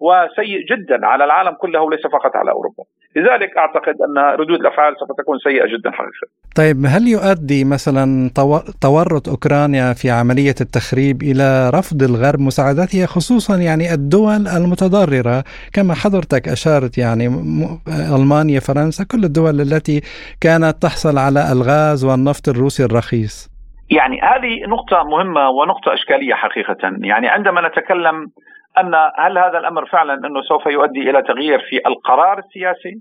[0.00, 2.84] وسيء جدا على العالم كله وليس فقط على أوروبا.
[3.16, 6.26] لذلك أعتقد أن ردود الأفعال سوف تكون سيئة جدا حقيقة.
[6.56, 8.30] طيب هل يؤدي مثلا
[8.80, 16.48] تورط أوكرانيا في عملية التخريب إلى رفض الغرب مساعدتها خصوصا يعني الدول المتضررة كما حضرتك
[16.48, 17.26] أشارت يعني
[18.16, 20.00] ألمانيا فرنسا كل الدول التي
[20.40, 23.50] كانت تحصل على الغاز والنفط الروسي الرخيص.
[23.90, 28.30] يعني هذه نقطة مهمة ونقطة إشكالية حقيقة، يعني عندما نتكلم
[28.80, 32.94] أن هل هذا الأمر فعلا أنه سوف يؤدي إلى تغيير في القرار السياسي؟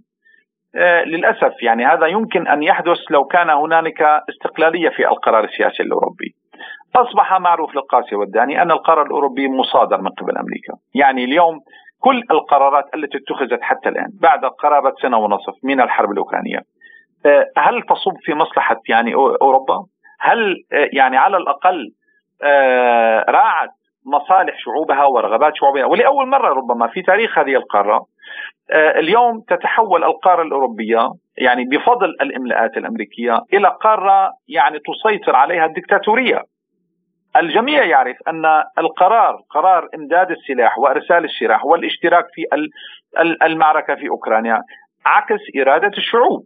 [0.76, 6.36] آه للأسف يعني هذا يمكن أن يحدث لو كان هنالك استقلالية في القرار السياسي الأوروبي.
[6.96, 11.60] أصبح معروف للقاسي والداني أن القرار الأوروبي مصادر من قبل أمريكا، يعني اليوم
[12.00, 16.60] كل القرارات التي اتخذت حتى الآن بعد قرابة سنة ونصف من الحرب الأوكرانية
[17.26, 19.86] آه هل تصب في مصلحة يعني أوروبا؟
[20.20, 21.92] هل آه يعني على الأقل
[23.30, 23.70] راعت
[24.08, 25.86] مصالح شعوبها ورغبات شعوبها.
[25.86, 28.06] ولأول مرة ربما في تاريخ هذه القارة
[28.72, 36.42] آه، اليوم تتحول القارة الأوروبية يعني بفضل الإملاءات الأمريكية إلى قارة يعني تسيطر عليها الدكتاتورية.
[37.36, 38.46] الجميع يعرف أن
[38.78, 42.44] القرار قرار إمداد السلاح وإرسال السلاح والاشتراك في
[43.44, 44.62] المعركة في أوكرانيا
[45.06, 46.44] عكس إرادة الشعوب.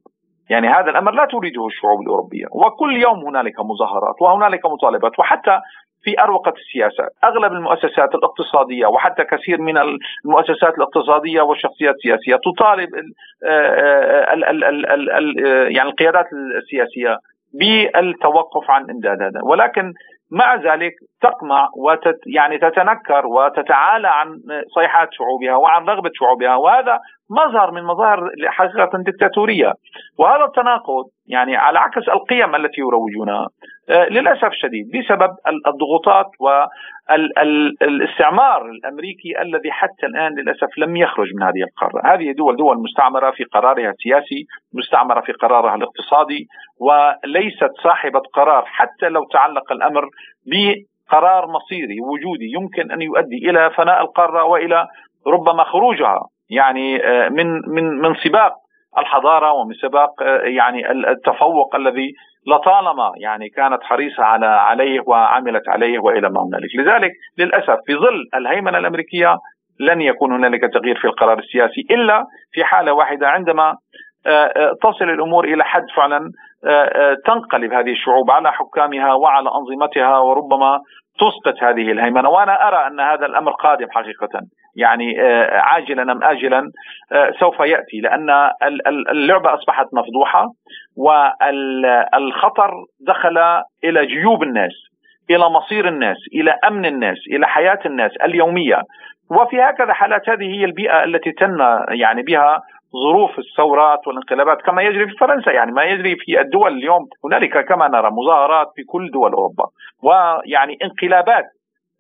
[0.50, 5.60] يعني هذا الأمر لا تريده الشعوب الأوروبية، وكل يوم هنالك مظاهرات وهنالك مطالبات وحتى
[6.04, 7.04] في أروقة السياسة.
[7.24, 12.90] أغلب المؤسسات الاقتصادية وحتى كثير من المؤسسات الاقتصادية والشخصيات السياسية تطالب
[15.76, 16.26] يعني القيادات
[16.62, 17.18] السياسية
[17.54, 19.94] بالتوقف عن امداد هذا ولكن
[20.32, 24.28] مع ذلك تقمع وتت يعني تتنكر وتتعالى عن
[24.76, 27.00] صيحات شعوبها وعن رغبة شعوبها وهذا
[27.32, 29.74] مظهر من مظاهر حقيقة دكتاتورية
[30.20, 33.48] وهذا التناقض يعني على عكس القيم التي يروجونها
[33.90, 35.30] آه، للأسف الشديد بسبب
[35.68, 36.26] الضغوطات
[37.10, 42.14] والاستعمار الأمريكي الذي حتى الآن للأسف لم يخرج من هذه القارة.
[42.14, 46.48] هذه دول دول مستعمرة في قرارها السياسي مستعمرة في قرارها الاقتصادي
[46.80, 50.10] وليست صاحبة قرار حتى لو تعلق الأمر
[50.46, 54.88] بقرار مصيري وجودي يمكن أن يؤدي إلى فناء القارة وإلى
[55.28, 56.20] ربما خروجها.
[56.52, 58.54] يعني آه، من من من سباق
[58.98, 62.14] الحضارة ومن سباق آه، يعني التفوق الذي
[62.48, 68.28] لطالما يعني كانت حريصة على عليه وعملت عليه وإلى ما هنالك، لذلك للأسف في ظل
[68.36, 69.38] الهيمنة الأمريكية
[69.80, 73.28] لن يكون هنالك تغيير في القرار السياسي إلا في حالة واحدة.
[73.28, 73.76] عندما
[74.28, 76.32] آه، تصل الأمور إلى حد فعلا
[77.26, 80.80] تنقلب هذه الشعوب على حكامها وعلى أنظمتها وربما
[81.20, 82.30] تسقط هذه الهيمنة.
[82.30, 84.42] وأنا أرى أن هذا الأمر قادم حقيقه.
[84.76, 86.72] يعني آه، عاجلا أم اجلا
[87.12, 88.30] آه، سوف يأتي لأن
[89.10, 90.48] اللعبة أصبحت مفضوحة
[90.98, 92.72] والخطر
[93.08, 93.38] دخل
[93.84, 94.92] إلى جيوب الناس
[95.30, 98.82] إلى مصير الناس إلى أمن الناس إلى حياة الناس اليومية.
[99.32, 101.58] وفي هكذا حالات هذه هي البيئة التي تم
[101.90, 102.62] يعني بها
[103.04, 105.52] ظروف الثورات والانقلابات كما يجري في فرنسا.
[105.52, 109.66] يعني ما يجري في الدول اليوم هنالك كما نرى مظاهرات في كل دول أوروبا
[110.04, 111.46] ويعني انقلابات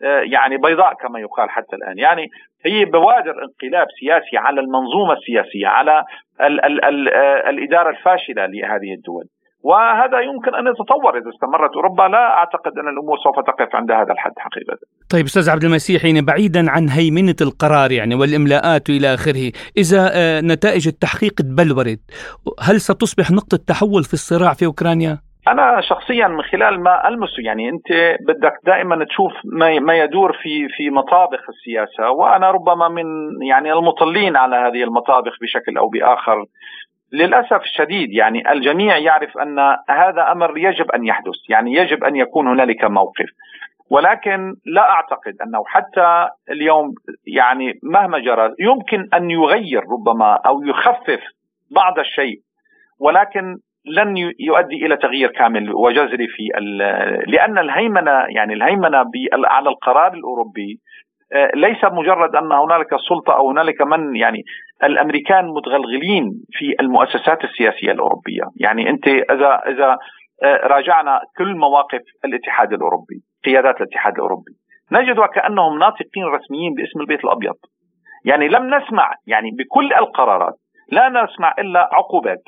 [0.03, 1.97] آه، يعني بيضاء كما يقال حتى الآن.
[1.97, 2.27] يعني
[2.65, 6.03] هي بوادر انقلاب سياسي على المنظومة السياسية على
[6.41, 9.25] ال ال ال آه، الإدارة الفاشلة لهذه الدول
[9.63, 14.11] وهذا يمكن أن يتطور إذا استمرت أوروبا لا أعتقد أن الأمور سوف تقف عند هذا
[14.11, 14.77] الحد حقيقة.
[15.09, 20.41] طيب أستاذ عبد المسيح يعني بعيدا عن هيمنة القرار يعني والإملاءات والى آخره، إذا آه،
[20.41, 21.99] نتائج التحقيق تبلورت
[22.61, 27.69] هل ستصبح نقطة تحول في الصراع في أوكرانيا؟ أنا شخصيا من خلال ما المسه يعني
[27.69, 29.33] أنت بدك دائما تشوف
[29.81, 32.09] ما يدور في في مطابخ السياسة.
[32.09, 33.05] وأنا ربما من
[33.41, 36.45] يعني المطلين على هذه المطابخ بشكل أو بآخر.
[37.13, 41.49] للأسف الشديد يعني الجميع يعرف أن هذا أمر يجب أن يحدث.
[41.49, 43.29] يعني يجب أن يكون هنالك موقف.
[43.89, 46.93] ولكن لا أعتقد أنه حتى اليوم
[47.27, 51.21] يعني مهما جرى يمكن أن يغير ربما أو يخفف
[51.71, 52.39] بعض الشيء.
[52.99, 56.43] ولكن لن يؤدي إلى تغيير كامل وجذري في
[57.27, 60.79] لأن الهيمنة يعني الهيمنة على القرار الأوروبي
[61.33, 64.43] آه، ليس مجرد أن هنالك سلطة أو هنالك من يعني
[64.83, 69.97] الأمريكان متغلغلين في المؤسسات السياسية الأوروبية، يعني أنت إذا إذا
[70.43, 73.15] آه، راجعنا كل مواقف الاتحاد الأوروبي،
[73.45, 74.51] قيادات الاتحاد الأوروبي،
[74.91, 77.55] نجد وكأنهم ناطقين رسميين باسم البيت الأبيض.
[78.25, 80.53] يعني لم نسمع يعني بكل القرارات
[80.91, 82.43] لا نسمع إلا عقوبات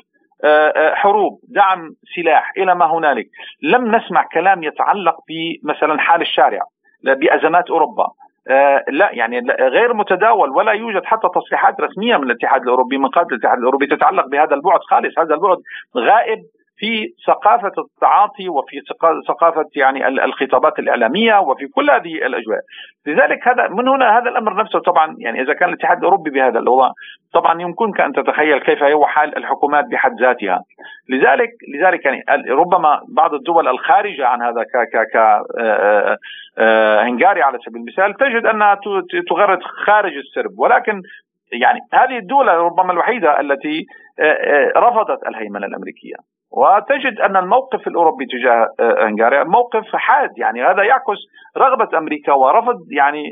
[0.94, 3.26] حروب دعم سلاح إلى ما هنالك.
[3.62, 6.60] لم نسمع كلام يتعلق بمثلا حال الشارع
[7.04, 8.06] بأزمات أوروبا.
[8.48, 13.34] آه لا يعني غير متداول ولا يوجد حتى تصريحات رسمية من الاتحاد الأوروبي من قبل
[13.34, 15.18] الاتحاد الأوروبي تتعلق بهذا البعد خالص.
[15.18, 15.58] هذا البعد
[15.96, 16.38] غائب
[16.76, 18.82] في ثقافة التعاطي وفي
[19.28, 22.60] ثقافة يعني الخطابات الإعلامية وفي كل هذه الأجواء.
[23.06, 26.90] لذلك هذا من هنا هذا الأمر نفسه طبعا يعني إذا كان الاتحاد الأوروبي بهذا الوضع
[27.34, 30.60] طبعا يمكنك أن تتخيل كيف هو حال الحكومات بحد ذاتها.
[31.08, 36.18] لذلك لذلك يعني ربما بعض الدول الخارجة عن هذا ك ك ك آه، آه،
[36.58, 38.78] آه، هنغاريا على سبيل المثال تجد أنها
[39.28, 40.58] تغرد خارج السرب.
[40.58, 41.02] ولكن
[41.52, 43.86] يعني هذه الدولة ربما الوحيدة التي
[44.76, 46.33] رفضت الهيمنة الأمريكية.
[46.56, 51.20] وتجد أن الموقف الأوروبي تجاه آه، هنغاريا موقف حاد يعني هذا يعكس
[51.58, 53.22] رغبة أمريكا ورفض يعني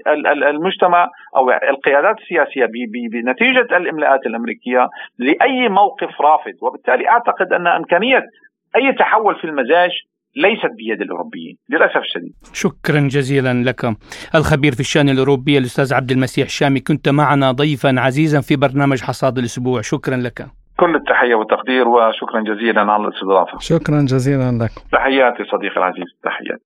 [0.50, 2.66] المجتمع أو القيادات السياسية
[3.12, 8.22] بنتيجة الإملاءات الأمريكية لأي موقف رافض وبالتالي أعتقد أن إمكانية
[8.76, 9.90] أي تحول في المزاج
[10.36, 12.32] ليست بيد الأوروبيين للأسف الشديد.
[12.52, 13.84] شكرا جزيلا لك
[14.34, 19.38] الخبير في الشأن الأوروبي الأستاذ عبد المسيح الشامي كنت معنا ضيفا عزيزا في برنامج حصاد
[19.38, 20.61] الأسبوع شكرا لك.
[20.82, 23.58] كل التحية والتقدير وشكرا جزيلا على الاستضافة.
[23.58, 24.70] شكرا جزيلا لك.
[24.92, 26.62] تحياتي صديقي العزيز تحياتي.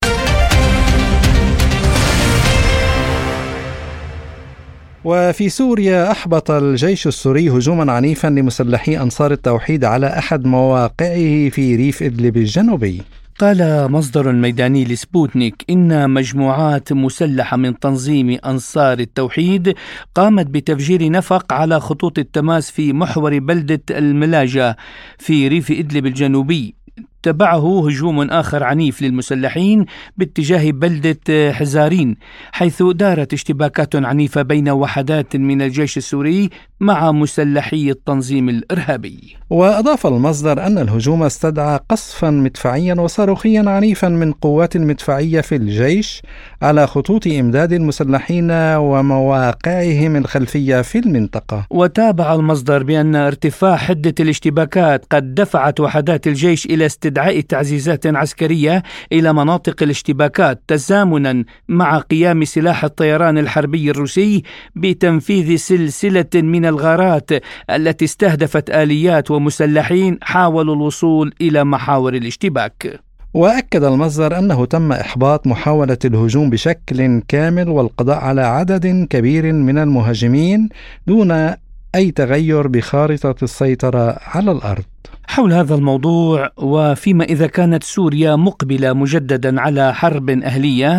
[5.04, 12.02] وفي سوريا أحبط الجيش السوري هجوما عنيفا لمسلحي أنصار التوحيد على أحد مواقعه في ريف
[12.02, 13.02] إدلب الجنوبي.
[13.38, 19.74] قال مصدر ميداني لسبوتنيك إن مجموعات مسلحة من تنظيم أنصار التوحيد
[20.14, 24.76] قامت بتفجير نفق على خطوط التماس في محور بلدة الملاجة
[25.18, 26.74] في ريف إدلب الجنوبي.
[27.22, 32.16] تبعه هجوم آخر عنيف للمسلحين باتجاه بلدة حزارين
[32.52, 36.50] حيث دارت اشتباكات عنيفة بين وحدات من الجيش السوري
[36.80, 39.36] مع مسلحي التنظيم الإرهابي.
[39.50, 46.22] وأضاف المصدر أن الهجوم استدعى قصفا مدفعيا وصاروخيا عنيفا من قوات المدفعية في الجيش
[46.62, 51.66] على خطوط إمداد المسلحين ومواقعهم الخلفية في المنطقة.
[51.70, 59.32] وتابع المصدر بأن ارتفاع حدة الاشتباكات قد دفعت وحدات الجيش إلى استدعاء تعزيزات عسكرية إلى
[59.32, 64.42] مناطق الاشتباكات تزامنا مع قيام سلاح الطيران الحربي الروسي
[64.76, 67.30] بتنفيذ سلسلة من الغارات
[67.70, 73.00] التي استهدفت آليات ومسلحين حاولوا الوصول إلى محاور الاشتباك.
[73.34, 80.68] وأكد المصدر أنه تم إحباط محاولة الهجوم بشكل كامل والقضاء على عدد كبير من المهاجمين
[81.06, 81.54] دون
[81.96, 84.88] أي تغير بخارطة السيطرة على الأرض
[85.34, 86.38] حول هذا الموضوع
[86.72, 90.92] وفيما إذا كانت سوريا مقبلة مجددا على حرب أهلية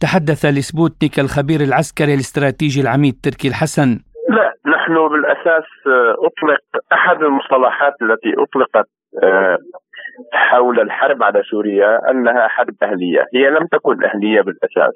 [0.00, 3.88] تحدث لسبوتنيك الخبير العسكري الاستراتيجي العميد تركي الحسن
[4.36, 5.68] لا نحن بالأساس
[6.28, 6.62] أطلق
[6.92, 8.88] أحد المصطلحات التي أطلقت
[9.22, 9.58] آه،
[10.32, 14.94] حول الحرب على سوريا أنها حرب أهلية، هي لم تكن أهلية بالأساس.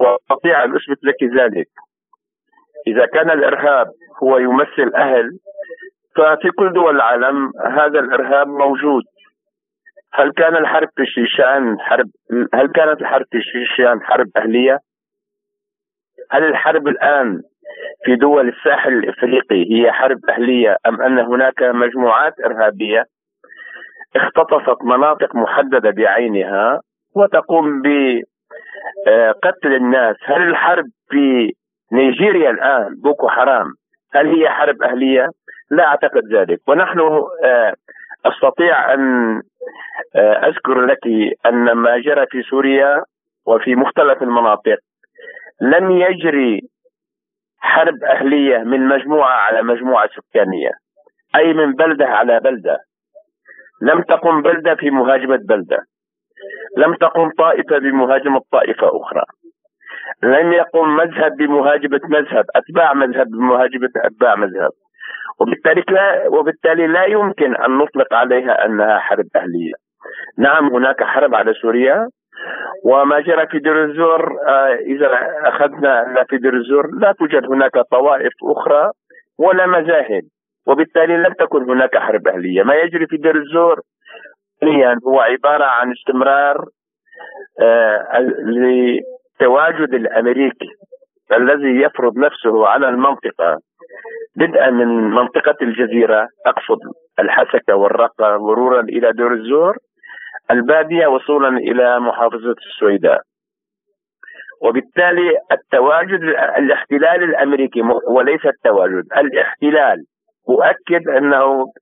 [0.00, 1.68] وأستطيع أن أثبت لك ذلك.
[2.86, 3.86] إذا كان الإرهاب
[4.22, 5.30] هو يمثل أهل
[6.16, 9.02] ففي كل دول العالم هذا الإرهاب موجود.
[10.12, 12.06] هل كان الحرب في الشيشان حرب
[12.54, 14.78] هل كانت الحرب في الشيشان حرب أهلية؟
[16.30, 17.40] هل الحرب الآن
[18.04, 23.04] في دول الساحل الإفريقي هي حرب أهلية أم أن هناك مجموعات إرهابية
[24.16, 26.80] اختطفت مناطق محددة بعينها
[27.16, 31.52] وتقوم بقتل الناس هل الحرب في
[31.92, 33.66] نيجيريا الآن بوكو حرام.
[34.14, 35.28] هل هي حرب أهلية؟
[35.70, 36.60] لا أعتقد ذلك.
[36.68, 37.00] ونحن
[37.44, 37.74] آه،
[38.26, 39.42] أستطيع أن
[40.16, 41.06] آه، أذكر لك
[41.46, 43.02] أن ما جرى في سوريا
[43.46, 44.78] وفي مختلف المناطق
[45.60, 46.60] لم يجري
[47.58, 50.70] حرب أهلية من مجموعة على مجموعة سكانية
[51.36, 52.78] أي من بلدة على بلدة.
[53.82, 55.78] لم تقم بلدة في مهاجمة بلدة.
[56.76, 59.22] لم تقم طائفة بمهاجمة طائفة أخرى.
[60.22, 64.70] لم يقم مذهب بمهاجمة مذهب أتباع مذهب بمهاجمة أتباع مذهب.
[65.40, 69.72] وبالتالي لا وبالتالي لا يمكن أن نطلق عليها أنها حرب أهلية.
[70.38, 72.08] نعم هناك حرب على سوريا
[72.84, 75.08] وما جرى في دير الزور آه، إذا
[75.44, 78.90] أخذنا في دير الزور لا توجد هناك طوائف أخرى
[79.38, 80.22] ولا مذاهب.
[80.66, 82.62] وبالتالي لم تكن هناك حرب أهلية.
[82.62, 83.80] ما يجري في دير الزور
[85.06, 86.64] هو عبارة عن استمرار
[87.60, 88.06] آه
[89.40, 90.68] لتواجد الأمريكي
[91.32, 93.58] الذي يفرض نفسه على المنطقة.
[94.36, 96.78] بدءا من منطقة الجزيرة أقصد
[97.18, 99.76] الحسكة والرقة مرورا إلى دير الزور
[100.50, 103.20] البادية وصولا إلى محافظة السويداء.
[104.62, 106.22] وبالتالي التواجد
[106.58, 110.04] الاحتلال الأمريكي وليس التواجد الاحتلال
[110.48, 111.72] أؤكد أنه آه،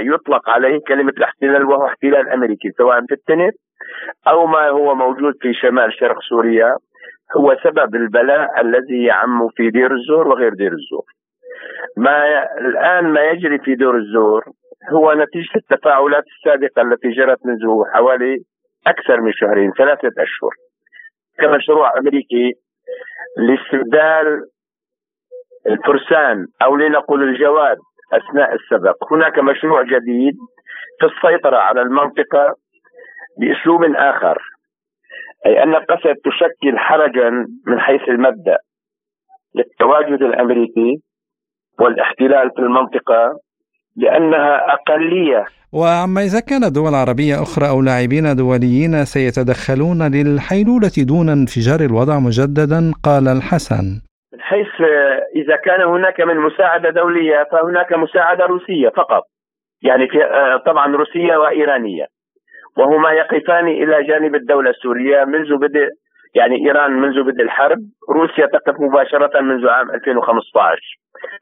[0.00, 3.54] يطلق عليه كلمة الاحتلال وهو احتلال أمريكي سواء في التنف
[4.28, 6.76] أو ما هو موجود في شمال شرق سوريا
[7.36, 11.04] هو سبب البلاء الذي يعم في دير الزور وغير دير الزور.
[11.96, 14.44] ما الآن ما يجري في دير الزور
[14.90, 18.36] هو نتيجة التفاعلات السابقة التي جرت منذ حوالي
[18.86, 20.50] أكثر من شهرين ثلاثة أشهر.
[21.38, 22.52] كمشروع أمريكي
[23.36, 24.42] لاستبدال
[25.66, 27.76] الفرسان أو لنقل الجواد
[28.12, 30.36] أثناء السبق، هناك مشروع جديد
[31.00, 32.54] في السيطرة على المنطقة
[33.38, 34.38] بأسلوب آخر
[35.46, 37.30] أي أن قسد تشكل حرجا
[37.66, 38.58] من حيث المبدأ
[39.54, 41.02] للتواجد الأمريكي
[41.80, 43.38] والاحتلال في المنطقة
[43.96, 45.44] لأنها أقلية.
[45.72, 52.92] وعما إذا كانت دول عربية أخرى أو لاعبين دوليين سيتدخلون للحيلولة دون انفجار الوضع مجددا
[53.02, 53.84] قال الحسن.
[54.46, 54.80] حيث
[55.36, 59.22] إذا كان هناك من مساعدة دولية فهناك مساعدة روسية فقط.
[59.82, 62.06] يعني في آه، طبعا روسية وإيرانية.
[62.78, 65.88] وهما يقفان إلى جانب الدولة السورية منذ بدء
[66.34, 67.78] يعني إيران منذ بدء الحرب
[68.10, 70.80] روسيا تقف مباشرة منذ عام 2015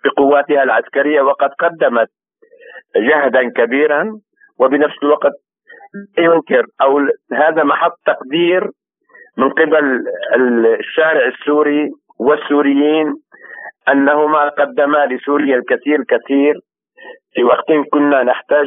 [0.04, 2.08] بقواتها العسكرية وقد قدمت
[2.96, 4.20] جهدا كبيرا.
[4.60, 5.32] وبنفس الوقت
[6.18, 7.00] ينكر أو
[7.32, 8.70] هذا محط تقدير
[9.38, 10.04] من قبل
[10.80, 11.90] الشارع السوري
[12.20, 13.14] والسوريين
[13.88, 16.54] أنهما قدما لسوريا الكثير كثير
[17.34, 18.66] في وقت كنا نحتاج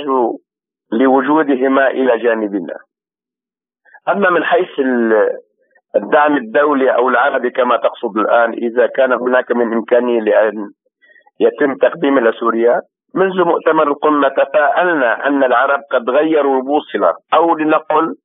[0.92, 2.76] لوجودهما إلى جانبنا.
[4.10, 4.80] أما من حيث
[5.96, 10.70] الدعم الدولي أو العربي كما تقصد الآن إذا كان هناك من امكانيه لأن
[11.40, 12.82] يتم تقديم إلى سوريا
[13.16, 18.16] منذ مؤتمر القمة تفاءلنا أن العرب قد غيروا البوصلة أو لنقل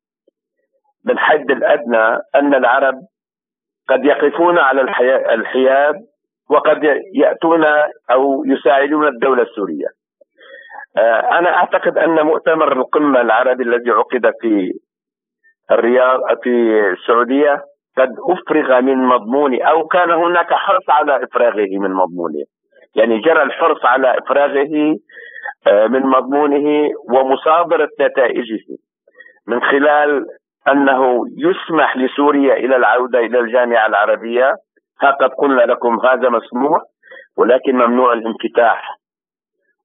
[1.05, 2.95] بالحد الأدنى أن العرب
[3.89, 4.81] قد يقفون على
[5.35, 5.95] الحياد
[6.51, 7.65] وقد يأتون
[8.11, 9.87] أو يساعدون الدولة السورية.
[10.97, 14.73] آه، أنا أعتقد أن مؤتمر القمة العربي الذي عقد في
[15.71, 17.65] الرياض في السعودية
[17.99, 22.45] قد أفرغ من مضمونه أو كان هناك حرص على إفراغه من مضمونه.
[22.95, 24.97] يعني جرى الحرص على إفراغه
[25.67, 28.65] آه، من مضمونه ومصادرة نتائجه
[29.47, 30.27] من خلال
[30.69, 34.55] أنه يسمح لسوريا إلى العودة إلى الجامعة العربية.
[35.03, 36.83] ها قد قلنا لكم هذا مسموح
[37.37, 38.97] ولكن ممنوع الانفتاح.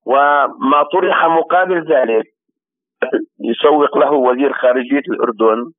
[0.06, 2.26] وما طرح مقابل ذلك
[3.50, 5.72] يسوق له وزير خارجية الأردن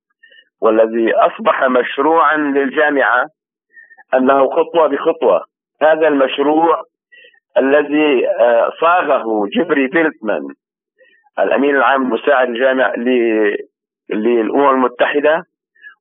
[0.63, 3.27] والذي أصبح مشروعا للجامعة
[4.15, 5.45] أنه خطوة بخطوة.
[5.83, 6.83] هذا المشروع
[7.59, 10.43] الذي آه، صاغه جبري فيلتمان
[11.39, 12.93] الأمين العام المساعد الجامع
[14.11, 15.43] للأمم المتحدة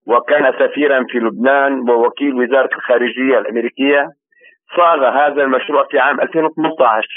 [0.07, 4.07] وكان سفيرا في لبنان ووكيل وزارة الخارجية الأمريكية
[4.75, 7.07] صاغ هذا المشروع في عام 2018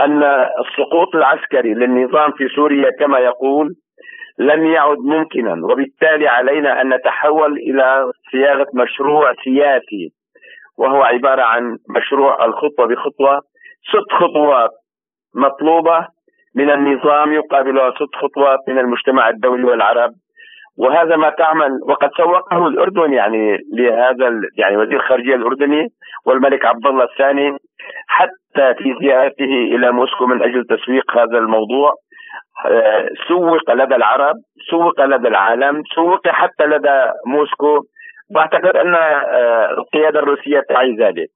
[0.00, 3.74] أن السقوط العسكري للنظام في سوريا كما يقول
[4.38, 10.12] لم يعد ممكنا وبالتالي علينا أن نتحول إلى صياغة مشروع سياسي
[10.78, 13.40] وهو عبارة عن مشروع الخطوة بخطوة
[13.88, 14.70] ست خطوات
[15.34, 16.06] مطلوبة
[16.56, 20.10] من النظام يقابلها ست خطوات من المجتمع الدولي والعرب.
[20.78, 25.88] وهذا ما تعمل وقد سوقه الأردن يعني لهذا يعني وزير الخارجية الأردني
[26.26, 27.56] والملك عبد الله الثاني
[28.08, 31.92] حتى في زيارته إلى موسكو من أجل تسويق هذا الموضوع.
[32.66, 34.34] آه، سوق لدى العرب
[34.70, 37.78] سوق لدى العالم سوق حتى لدى موسكو.
[38.36, 41.28] واعتقد أن آه، القيادة الروسية تعي ذلك.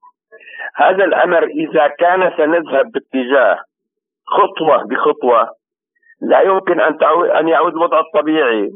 [0.77, 3.59] هذا الأمر إذا كان سنذهب باتجاه
[4.37, 5.59] خطوة بخطوة
[6.21, 6.99] لا يمكن أن
[7.39, 8.71] أن يعود الوضع الطبيعي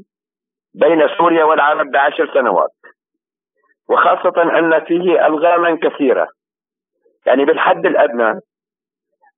[0.75, 2.71] بين سوريا والعرب بعشر سنوات.
[3.89, 6.29] وخاصة أن فيه ألغاما كثيرة.
[7.27, 8.41] يعني بالحد الأدنى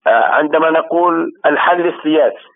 [0.07, 2.49] آه، عندما نقول الحل السياسي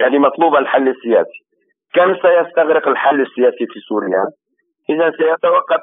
[0.00, 1.46] يعني مطلوب الحل السياسي.
[1.94, 4.24] كم سيستغرق الحل السياسي في سوريا؟
[4.90, 5.80] إذا سيتوقف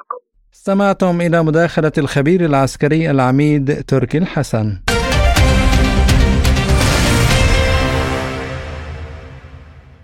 [0.52, 4.83] استمعتم إلى مداخلة الخبير العسكري العميد تركي الحسن.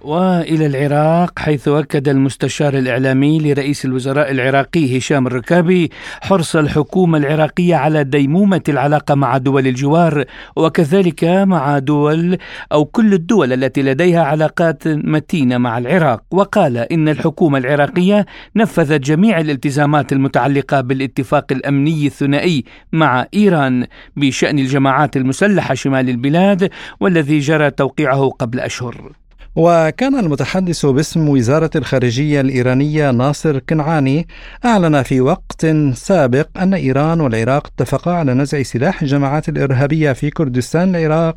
[0.02, 5.90] وإلى العراق حيث أكد المستشار الإعلامي لرئيس الوزراء العراقي هشام الركابي
[6.20, 10.24] حرص الحكومة العراقية على ديمومة العلاقة مع دول الجوار
[10.56, 12.38] وكذلك مع دول
[12.72, 16.22] أو كل الدول التي لديها علاقات متينة مع العراق.
[16.30, 18.26] وقال إن الحكومة العراقية
[18.56, 23.86] نفذت جميع الالتزامات المتعلقة بالاتفاق الأمني الثنائي مع إيران
[24.16, 26.70] بشأن الجماعات المسلحة شمال البلاد
[27.00, 29.19] والذي جرى توقيعه قبل أشهر.
[29.56, 34.28] وكان المتحدث باسم وزارة الخارجية الإيرانية ناصر كنعاني
[34.64, 40.96] أعلن في وقت سابق أن إيران والعراق اتفقا على نزع سلاح الجماعات الإرهابية في كردستان
[40.96, 41.36] العراق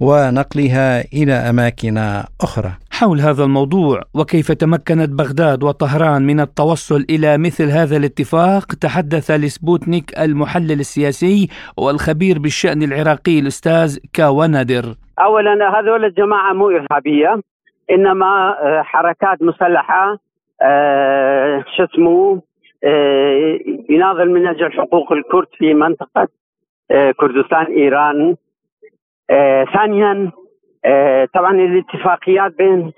[0.00, 2.72] ونقلها إلى أماكن أخرى.
[2.90, 10.18] حول هذا الموضوع وكيف تمكنت بغداد وطهران من التوصل إلى مثل هذا الاتفاق؟ تحدث لسبوتنيك
[10.18, 17.40] المحلل السياسي والخبير بالشأن العراقي الأستاذ كاوانادر اولا هذول الجماعة مو إرهابية
[17.90, 20.18] إنما آه، حركات مسلحة
[20.62, 22.42] آه، شو اسمه
[22.84, 23.58] آه،
[23.90, 26.28] يناضل من أجل حقوق الكرد في منطقة
[27.20, 28.36] كردستان إيران.
[29.74, 30.30] ثانيا
[31.34, 32.92] طبعا الاتفاقيات بين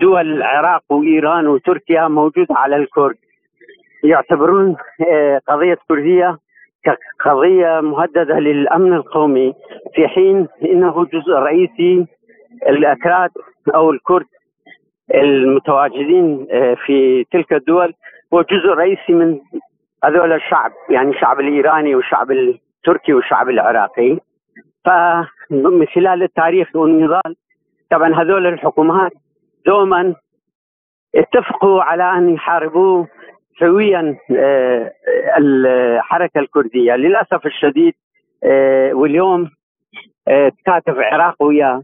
[0.00, 3.16] دول العراق وإيران وتركيا موجودة على الكرد.
[4.04, 4.76] يعتبرون
[5.48, 6.38] قضية كردية
[6.84, 9.54] كقضية مهددة للأمن القومي
[9.94, 12.06] في حين إنه جزء رئيسي
[12.68, 13.30] الأكراد
[13.74, 14.26] أو الكرد
[15.14, 17.94] المتواجدين آه، في تلك الدول
[18.34, 19.40] هو جزء رئيسي من
[20.04, 24.18] هذول الشعب يعني الشعب الإيراني والشعب التركي والشعب العراقي.
[24.84, 27.36] فمن خلال التاريخ والنضال
[27.90, 29.12] طبعا هذول الحكومات
[29.66, 30.14] دوما
[31.14, 33.06] اتفقوا على أن يحاربوا
[33.62, 34.92] سويا آه،
[35.38, 36.96] الحركة الكردية.
[36.96, 37.94] للأسف الشديد
[38.44, 39.50] آه، واليوم
[40.28, 41.82] آه، تكاتف العراق ويا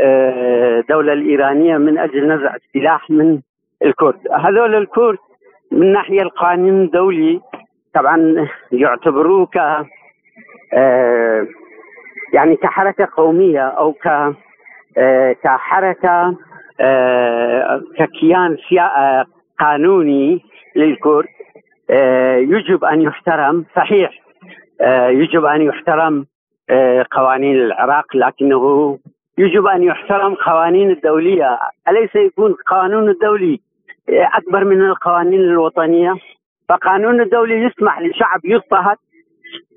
[0.00, 3.40] الدولة الإيرانية من أجل نزع السلاح من
[3.84, 4.18] الكرد.
[4.32, 5.18] هذول الكرد
[5.72, 7.40] من الناحيه القانون الدولي
[7.94, 9.56] طبعا يعتبروه ك
[12.32, 14.34] يعني كحركة قومية أو ك
[15.42, 16.36] كحركة
[17.98, 18.56] ككيان
[19.58, 20.53] قانوني.
[20.76, 21.26] للكرد
[21.90, 24.10] آه، يجب أن يحترم صحيح
[24.80, 26.26] آه، يجب أن يحترم
[27.10, 28.98] قوانين العراق لكنه
[29.38, 31.58] يجب أن يحترم قوانين الدولية.
[31.88, 33.60] أليس يكون القانون الدولي
[34.08, 36.14] أكبر من القوانين الوطنية؟
[36.68, 38.96] فقانون الدولي يسمح لشعب يضطهد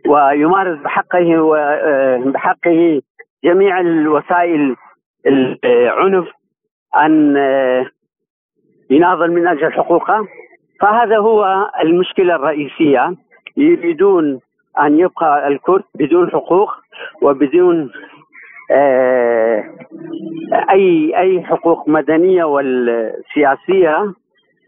[0.08, 3.02] ويمارس بحقه وبحقه
[3.44, 4.76] جميع الوسائل
[5.28, 6.28] العنف
[7.00, 7.38] أن
[8.90, 10.28] يناضل من أجل حقوقه.
[10.80, 13.14] فهذا هو المشكلة الرئيسية.
[13.58, 14.40] يريدون
[14.80, 16.74] أن يبقى الكرد بدون حقوق
[17.22, 17.92] وبدون
[18.72, 19.64] آه،
[20.70, 24.14] أي أي حقوق مدنية والسياسية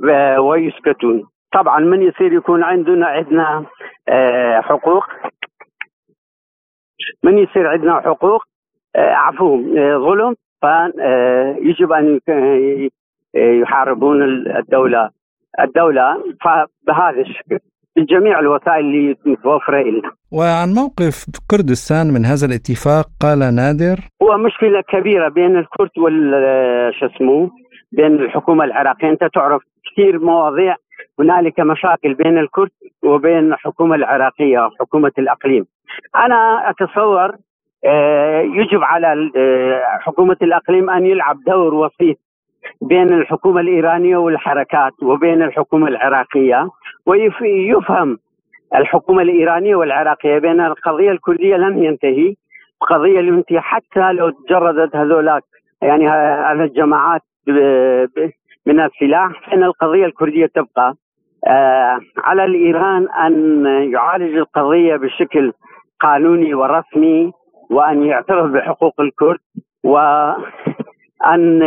[0.10, 1.24] آه، ويسكتون.
[1.54, 3.66] طبعا من يصير يكون عندنا عندنا
[4.10, 5.06] آه، حقوق؟
[7.24, 8.44] من يصير عندنا حقوق؟
[8.96, 9.58] عفوا
[9.98, 12.20] ظلم فيجب أن
[13.36, 14.24] يحاربون
[14.58, 15.10] الدولة.
[15.60, 17.60] الدولة فبهذا الشكل
[17.96, 20.12] بجميع الوسائل اللي متوفره لنا.
[20.32, 26.34] وعن موقف كردستان من هذا الاتفاق قال نادر هو مشكلة كبيرة بين الكرد وال
[27.00, 27.52] شو اسمه
[27.92, 30.76] بين الحكومة العراقية، أنت تعرف كثير مواضيع
[31.20, 32.72] هنالك مشاكل بين الكرد
[33.04, 35.66] وبين الحكومة العراقية حكومة الأقليم.
[36.16, 37.36] أنا أتصور
[37.86, 42.18] آه، يجب على آه، حكومة الأقليم أن يلعب دور وسيط
[42.82, 46.70] بين الحكومة الإيرانية والحركات وبين الحكومة العراقية
[47.06, 48.18] ويفهم
[48.76, 52.36] الحكومة الإيرانية والعراقية بين القضية الكردية لم ينتهي.
[52.82, 55.44] قضية لم ينتهي حتى لو تجردت هذولاك
[55.82, 57.22] يعني هذه الجماعات
[58.68, 60.94] من السلاح فإن القضية الكردية تبقى.
[61.48, 65.54] آه على الإيران أن يعالج القضية بشكل
[66.00, 67.32] قانوني ورسمي
[67.70, 69.40] وأن يعترف بحقوق الكرد
[69.84, 71.64] وأن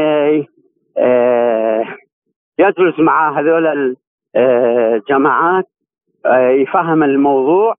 [2.58, 3.96] يجلس مع هذول
[4.36, 5.66] الجماعات
[6.26, 7.74] آه، يفهم الموضوع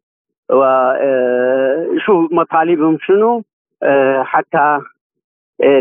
[0.49, 3.43] ويشوف مطالبهم شنو
[3.84, 4.80] آه، حتى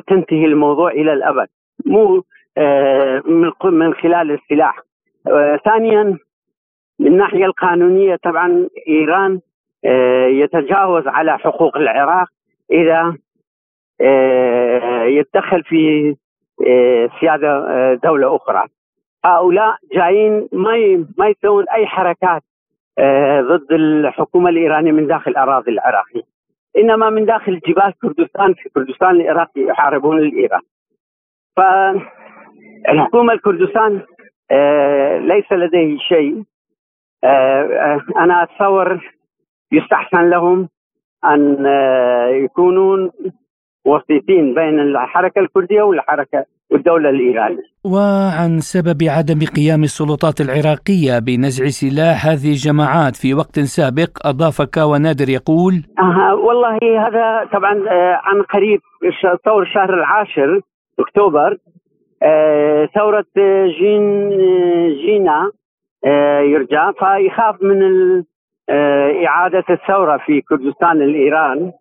[0.06, 1.48] تنتهي الموضوع إلى الأبد.
[1.86, 2.24] مو
[3.64, 4.80] من خلال السلاح.
[5.64, 6.18] ثانيا
[6.98, 9.40] من الناحيه القانونية طبعا إيران
[10.28, 12.28] يتجاوز على حقوق العراق
[12.70, 13.16] إذا
[15.06, 16.21] يتدخل في آه،
[17.20, 18.64] سياده آه، دولة أخرى.
[19.24, 22.42] هؤلاء جايين ما ما يسوون أي حركات
[22.98, 26.22] آه، ضد الحكومة الإيرانية من داخل الاراضي العراقية.
[26.78, 30.60] إنما من داخل جبال كردستان في كردستان العراقي يحاربون الإيران.
[31.56, 34.02] فالحكومه الكردستان
[35.28, 36.42] ليس لديه شيء.
[38.16, 39.12] أنا أتصور
[39.72, 40.68] يستحسن لهم
[41.24, 41.66] أن
[42.44, 43.10] يكونون
[43.84, 47.62] وسيطين بين الحركة الكردية والحركة والدولة الإيرانية.
[47.84, 54.98] وعن سبب عدم قيام السلطات العراقية بنزع سلاح هذه الجماعات في وقت سابق اضاف كاوى
[54.98, 58.80] نادر يقول آه والله هذا طبعا آه عن قريب
[59.44, 60.60] ثور الشهر العاشر
[60.98, 61.56] أكتوبر
[62.22, 62.88] آه
[63.78, 65.50] جين آه جينا
[66.04, 67.82] آه يرجع فيخاف من
[69.26, 71.72] إعادة الثورة في كردستان الإيران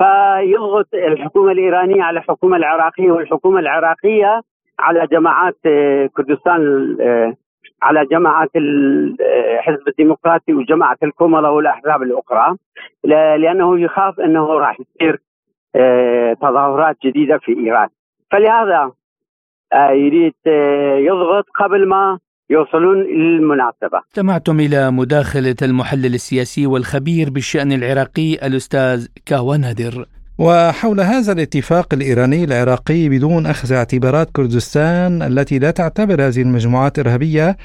[0.00, 4.42] فيضغط الحكومة الإيرانية على الحكومة العراقية والحكومة العراقية
[4.78, 7.34] على جماعات آه، كردستان آه،
[7.82, 12.56] على جماعات الحزب آه، الديمقراطي وجماعة الكوملا والأحزاب الأخرى
[13.04, 15.20] لأنه يخاف أنه راح يصير
[16.34, 17.88] تظاهرات جديدة في إيران.
[18.30, 18.92] فلهذا
[19.74, 20.34] يريد
[21.06, 22.18] يضغط قبل ما
[22.50, 23.98] يوصلون للمناسبة.
[24.10, 30.04] استمعتم إلى مداخلة المحلل السياسي والخبير بالشأن العراقي الأستاذ كاوى نادر.
[30.38, 37.56] وحول هذا الاتفاق الإيراني العراقي بدون أخذ اعتبارات كردستان التي لا تعتبر هذه المجموعات إرهابية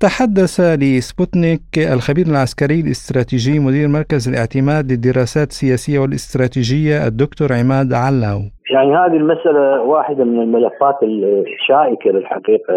[0.00, 8.40] تحدث لسبوتنيك الخبير العسكري الاستراتيجي مدير مركز الاعتماد للدراسات السياسية والاستراتيجية الدكتور عماد علاو.
[8.74, 12.74] يعني هذه المسألة واحدة من الملفات الشائكة للحقيقة.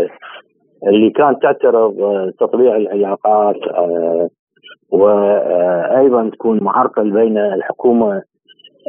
[0.84, 4.30] اللي كانت تعترض آه، تطبيع العلاقات آه،
[4.92, 8.24] وأيضا تكون معرقل بين الحكومة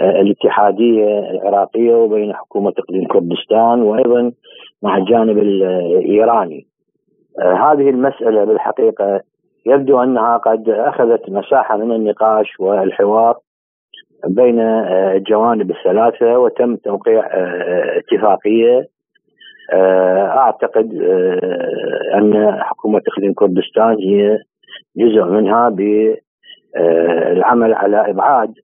[0.01, 4.33] آه، الاتحادية العراقية وبين حكومة اقليم كردستان وأيضا
[4.83, 6.67] مع الجانب الايراني.
[7.41, 9.21] هذه المسألة بالحقيقة
[9.67, 13.39] يبدو أنها قد أخذت مساحة من النقاش والحوار
[14.27, 17.29] بين الجوانب الثلاثة وتم توقيع
[17.99, 18.89] اتفاقية
[19.73, 24.39] أعتقد آه، أن حكومة اقليم كردستان هي
[24.97, 28.55] جزء منها بالعمل على إبعاد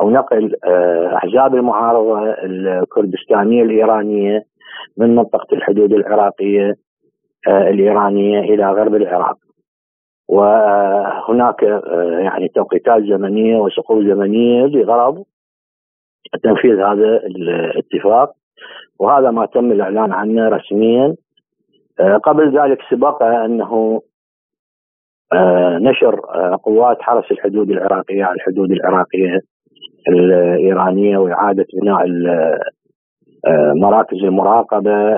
[0.00, 4.44] أو نقل آه، أحزاب المعارضة الكردستانية الإيرانية
[4.96, 6.74] من منطقة الحدود العراقية
[7.48, 9.36] الإيرانية إلى غرب العراق.
[10.28, 11.62] وهناك
[12.20, 15.24] يعني توقيتات زمنية وصقور زمنية لغرض
[16.42, 18.32] تنفيذ هذا الاتفاق
[19.00, 21.14] وهذا ما تم الإعلان عنه رسميا
[22.00, 24.02] آه، قبل ذلك سبق أنه
[25.32, 29.40] آه، نشر آه، قوات حرس الحدود العراقية على الحدود العراقية
[30.08, 32.06] الإيرانية وإعادة بناء
[33.74, 35.16] مراكز المراقبة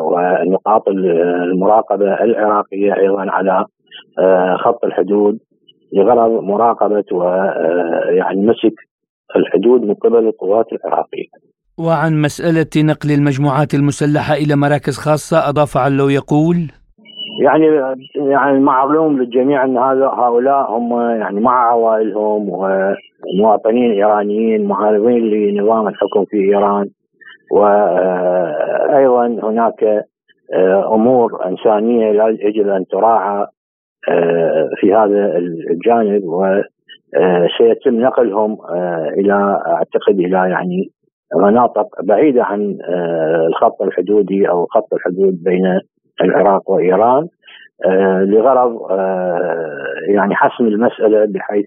[0.00, 3.64] ونقاط المراقبة العراقية أيضا على
[4.58, 5.38] خط الحدود
[5.92, 8.74] لغرض مراقبة ويعني مسك
[9.36, 11.26] الحدود من قبل القوات العراقية.
[11.78, 16.56] وعن مسألة نقل المجموعات المسلحة إلى مراكز خاصة أضاف علو يقول
[17.42, 17.66] يعني
[18.14, 26.24] يعني معلوم للجميع إن هذا هؤلاء هم يعني مع عوائلهم ومواطنين إيرانيين معارضين لنظام الحكم
[26.24, 26.88] في إيران.
[27.52, 30.04] وأيضا هناك
[30.92, 33.46] أمور إنسانية يجب أن تراعى
[34.80, 35.36] في هذا
[35.70, 38.58] الجانب وسيتم نقلهم
[39.18, 40.90] إلى أعتقد إلى يعني
[41.34, 45.80] مناطق بعيدة عن آه، الخط الحدودي أو خط الحدود بين
[46.20, 47.28] العراق وإيران
[47.84, 51.66] آه، لغرض آه، يعني حسم المسألة بحيث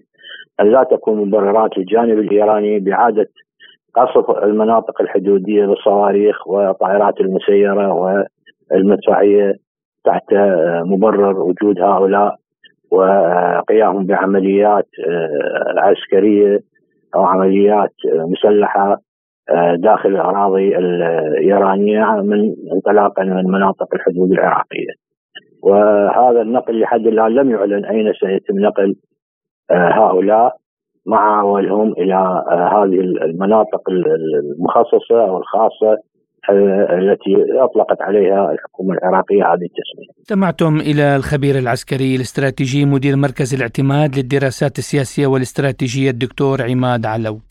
[0.60, 3.26] أن لا تكون مبررات للجانب الإيراني باعاده
[3.94, 7.92] قصف المناطق الحدودية بالصواريخ والطائرات المسيرة
[8.72, 9.54] والمدفعية
[10.04, 10.34] تحت
[10.84, 12.36] مبرر وجود هؤلاء
[12.90, 14.88] وقيامهم بعمليات
[15.78, 16.60] عسكرية
[17.14, 19.00] أو عمليات مسلحة
[19.74, 24.92] داخل الأراضي الإيرانية من انطلاقا من مناطق الحدود العراقية.
[25.62, 28.96] وهذا النقل لحد الآن لم يعلن أين سيتم نقل
[29.70, 30.56] آه، هؤلاء
[31.06, 35.98] مع عوالهم إلى آه، هذه المناطق المخصصة أو الخاصة
[36.98, 40.22] التي أطلقت عليها الحكومة العراقية هذه التسمية.
[40.22, 47.49] استمعتم إلى الخبير العسكري الاستراتيجي مدير مركز الاعتماد للدراسات السياسية والاستراتيجية الدكتور عماد علو.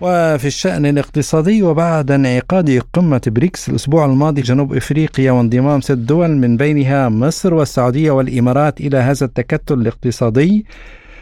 [0.00, 6.56] وفي الشأن الاقتصادي وبعد انعقاد قمة بريكس الأسبوع الماضي جنوب إفريقيا وانضمام ست دول من
[6.56, 10.66] بينها مصر والسعودية والإمارات إلى هذا التكتل الاقتصادي.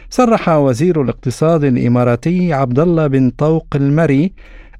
[0.09, 4.33] صرح وزير الاقتصاد الإماراتي عبد الله بن طوق المري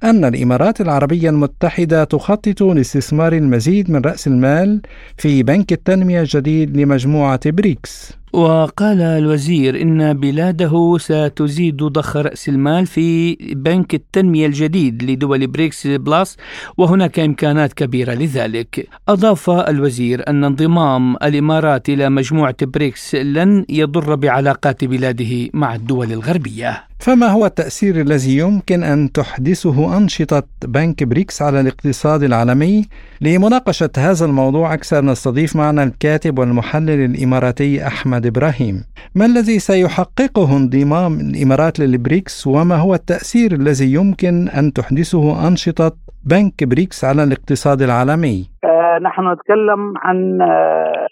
[0.03, 4.81] أن الإمارات العربية المتحدة تخطط لاستثمار المزيد من رأس المال
[5.17, 8.13] في بنك التنمية الجديد لمجموعة بريكس.
[8.34, 16.38] وقال الوزير إن بلاده ستزيد ضخ رأس المال في بنك التنمية الجديد لدول بريكس بلس
[16.78, 24.84] وهناك إمكانات كبيرة لذلك أضاف الوزير أن انضمام الإمارات إلى مجموعة بريكس لن يضر بعلاقات
[24.84, 31.59] بلاده مع الدول الغربية فما هو التأثير الذي يمكن أن تحدثه أنشطة بنك بريكس على
[31.59, 32.86] الاقتصاد العالمي؟
[33.21, 38.76] لمناقشة هذا الموضوع أكثر نستضيف معنا الكاتب والمحلل الإماراتي أحمد إبراهيم
[39.16, 45.91] ما الذي سيحققه انضمام الإمارات للبريكس وما هو التأثير الذي يمكن أن تحدثه أنشطة
[46.26, 51.07] بنك بريكس على الاقتصاد العالمي؟ آه نحن نتكلم عن آه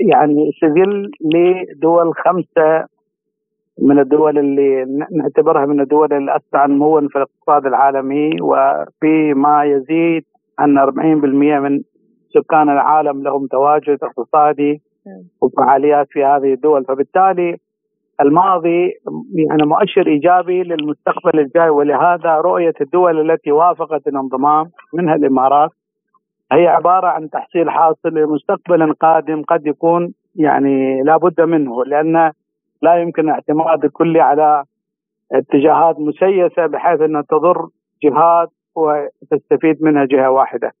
[0.00, 2.86] يعني سجل لدول خمسة
[3.82, 10.24] من الدول اللي نعتبرها من الدول الأسرع نموا في الاقتصاد العالمي وفي ما يزيد
[10.58, 11.80] عن 40% من
[12.34, 14.82] سكان العالم لهم تواجد اقتصادي
[15.42, 17.56] وفعاليات في هذه الدول فبالتالي
[18.20, 18.92] الماضي
[19.34, 25.70] يعني مؤشر إيجابي للمستقبل الجاي ولهذا رؤية الدول التي وافقت الانضمام منها الامارات
[26.52, 32.32] هي عبارة عن تحصيل حاصل لمستقبل قادم قد يكون يعني لابد منه لأن
[32.82, 34.64] لا يمكن الاعتماد الكلي على
[35.32, 37.68] اتجاهات مسيسة بحيث انها تضر
[38.02, 40.72] جهات وتستفيد منها جهة واحدة.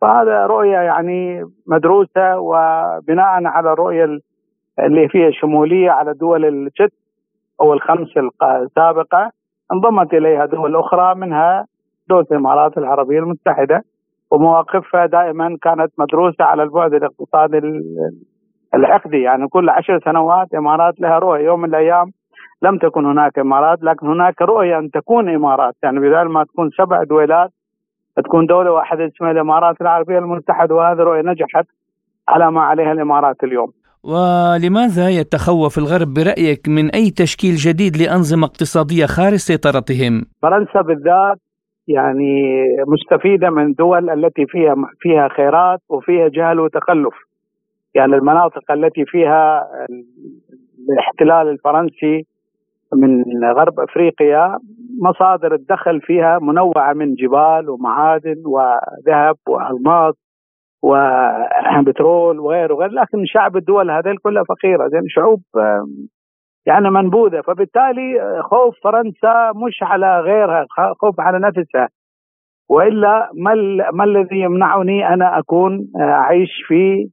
[0.00, 4.04] فهذا رؤية يعني مدروسة وبناء على الرؤية
[4.78, 6.92] اللي فيها شمولية على دول الست
[7.60, 8.08] أو الخمس
[8.42, 9.30] السابقة
[9.72, 11.66] انضمت إليها دول أخرى منها
[12.08, 13.82] دوله الإمارات العربية المتحدة.
[14.30, 17.60] ومواقفها دائما كانت مدروسة على البعد الاقتصادي
[18.74, 19.20] العقدي.
[19.22, 21.44] يعني كل عشر سنوات إمارات لها رؤية.
[21.44, 22.06] يوم من الأيام
[22.62, 25.74] لم تكن هناك إمارات لكن هناك رؤية أن تكون إمارات.
[25.82, 27.50] يعني بدل ما تكون سبع دويلات
[28.24, 31.66] تكون دولة واحدة اسمها الإمارات العربية المتحدة وهذه رؤيه نجحت
[32.28, 33.72] على ما عليها الإمارات اليوم.
[34.04, 41.38] ولماذا يتخوف الغرب برأيك من أي تشكيل جديد لأنظمة اقتصادية خارج سيطرتهم؟ فرنسا بالذات
[41.88, 47.14] يعني مستفيدة من دول التي فيها فيها خيرات وفيها جهل وتخلف.
[47.94, 49.66] يعني المناطق التي فيها
[50.90, 52.26] الاحتلال الفرنسي
[52.94, 53.24] من
[53.56, 54.58] غرب أفريقيا
[55.02, 60.14] مصادر الدخل فيها منوعة من جبال ومعادن وذهب والماس
[60.82, 62.92] وبترول وغيره وغيره.
[62.92, 64.88] لكن شعب الدول هذيل كلها فقيرة.
[64.88, 65.42] زين شعوب
[66.66, 67.40] يعني منبوذة.
[67.40, 70.66] فبالتالي خوف فرنسا مش على غيرها
[71.00, 71.88] خوف على نفسها.
[72.70, 73.54] وإلا ما
[73.92, 77.08] ما الذي يمنعني أنا أكون أعيش في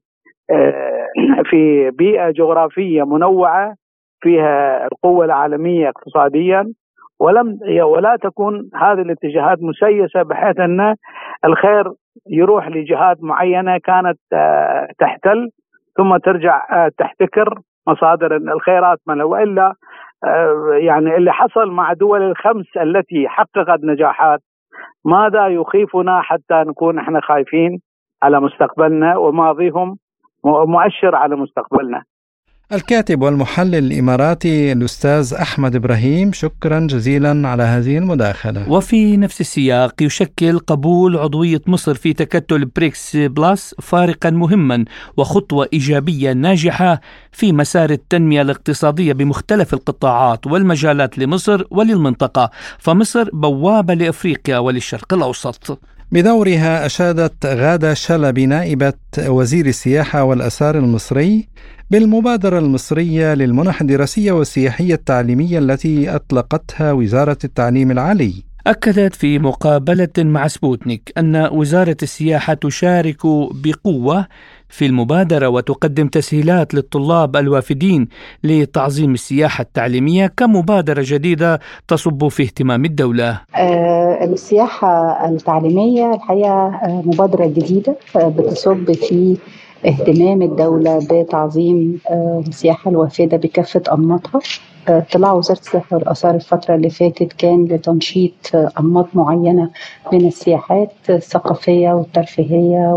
[1.49, 3.75] في بيئة جغرافية منوعة
[4.21, 6.73] فيها القوة العالمية اقتصاديا
[7.20, 10.95] ولم ولا تكون هذه الاتجاهات مسيسة بحيث أن
[11.45, 11.91] الخير
[12.30, 14.20] يروح لجهات معينة كانت
[14.99, 15.49] تحتل
[15.97, 16.61] ثم ترجع
[16.97, 18.99] تحتكر مصادر الخيرات.
[19.07, 19.74] من والا
[20.82, 24.39] يعني اللي حصل مع دول الخمس التي حققت نجاحات
[25.05, 27.80] ماذا يخيفنا حتى نكون إحنا خايفين
[28.24, 29.97] على مستقبلنا وماضيهم
[30.45, 32.03] مؤشر على مستقبلنا؟
[32.72, 38.70] الكاتب والمحلل الإماراتي الأستاذ أحمد إبراهيم شكرا جزيلا على هذه المداخلة.
[38.70, 44.86] وفي نفس السياق يشكل قبول عضوية مصر في تكتل بريكس بلس فارقا مهما
[45.18, 47.01] وخطوة إيجابية ناجحة
[47.32, 52.49] في مسار التنمية الاقتصادية بمختلف القطاعات والمجالات لمصر وللمنطقة.
[52.80, 55.80] فمصر بوابة لأفريقيا وللشرق الأوسط.
[56.14, 61.47] بدورها أشادت غادة شلبي نائبة وزير السياحة والأثار المصري
[61.91, 68.34] بالمبادرة المصرية للمنح الدراسية والسياحية التعليمية التي أطلقتها وزارة التعليم العالي.
[68.68, 74.28] أكدت في مقابلة مع سبوتنيك أن وزارة السياحة تشارك بقوة
[74.74, 78.07] في المبادرة وتقدم تسهيلات للطلاب الوافدين
[78.43, 83.41] لتعظيم السياحة التعليمية كمبادرة جديدة تصب في اهتمام الدولة.
[83.55, 89.38] آه السياحة التعليمية الحقيقة مبادرة جديدة بتصب في
[89.86, 91.99] اهتمام الدولة بتعظيم
[92.47, 94.39] السياحة الوافدة بكافة أنماطها.
[94.88, 98.34] اطلاع وزارة السياحة والآثار الفترة اللي فاتت كان لتنشيط
[98.79, 99.69] أنماط معينة
[100.13, 102.93] من السياحات الثقافية والترفيهية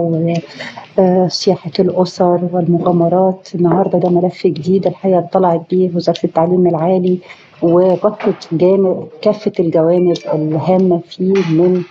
[0.98, 3.48] وسياحة الأسر والمغامرات.
[3.54, 7.18] النهاردة ده ملف جديد الحقيقة اطلعت بيه وزارة التعليم العالي
[7.62, 11.82] وغطت جانب كافة الجوانب الهامة فيه من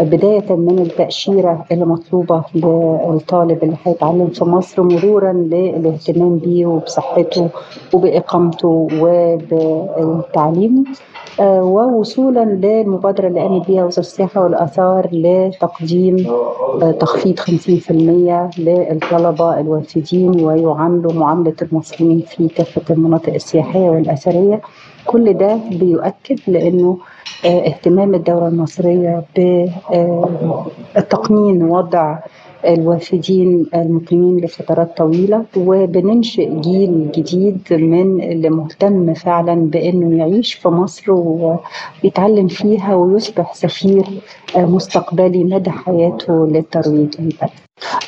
[0.00, 7.48] بداية من التأشيرة اللي مطلوبة للطالب اللي هيتعلم في مصر مرورا للاهتمام بيه وبصحته
[7.94, 10.84] وبإقامته وبتعليمه
[11.40, 16.16] ووصولا للمبادرة اللي قامت بها وزارة السياحة والآثار لتقديم
[17.00, 17.50] تخفيض 50%
[18.58, 24.60] للطلبة الوافدين ويعاملوا معاملة المصريين في كافة المناطق السياحية والأثرية.
[25.10, 26.98] كل ده بيؤكد لأنه
[27.44, 29.22] اهتمام الدولة المصرية
[30.96, 32.18] بتقنين وضع
[32.66, 41.12] الوافدين المقيمين لفترات طويلة وبننشئ جيل جديد من اللي مهتم فعلا بأنه يعيش في مصر
[41.12, 44.04] ويتعلم فيها ويصبح سفير
[44.56, 47.50] مستقبلي مدى حياته للترويج للبلد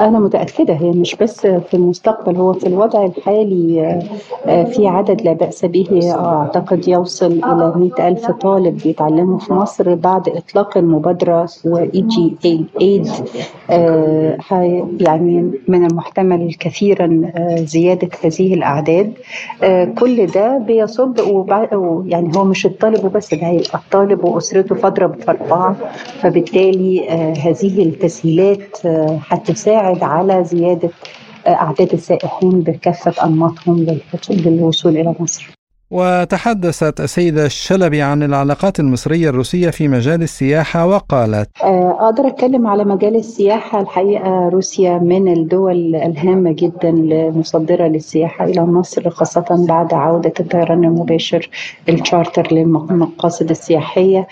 [0.00, 3.98] أنا متأكدة هي مش بس في المستقبل هو في الوضع الحالي
[4.44, 6.12] في عدد لا بأس به.
[6.14, 12.36] أعتقد يوصل إلى مئة ألف طالب بيتعلموا في مصر بعد إطلاق المبادرة وإي جي
[12.80, 13.08] ايد
[15.00, 19.12] يعني من المحتمل كثيرا زيادة هذه الأعداد.
[19.98, 21.18] كل ده بيصب
[22.06, 25.30] يعني هو مش الطالب وبس ده الطالب وأسرته فاضرب في
[26.20, 27.08] فبالتالي
[27.38, 28.76] هذه التسهيلات
[29.28, 29.61] هتساعد
[30.02, 30.90] على زيادة
[31.48, 33.86] أعداد السائحين بكافة أنماطهم
[34.30, 35.61] للوصول إلى مصر.
[35.92, 43.16] وتحدثت السيدة الشلبي عن العلاقات المصرية الروسية في مجال السياحة وقالت أقدر أتكلم على مجال
[43.16, 43.80] السياحة.
[43.80, 51.50] الحقيقة روسيا من الدول الهامة جدا المصدرة للسياحة إلى مصر خاصة بعد عودة الطيران المباشر
[51.88, 54.26] الشارتر للمقاصد السياحية.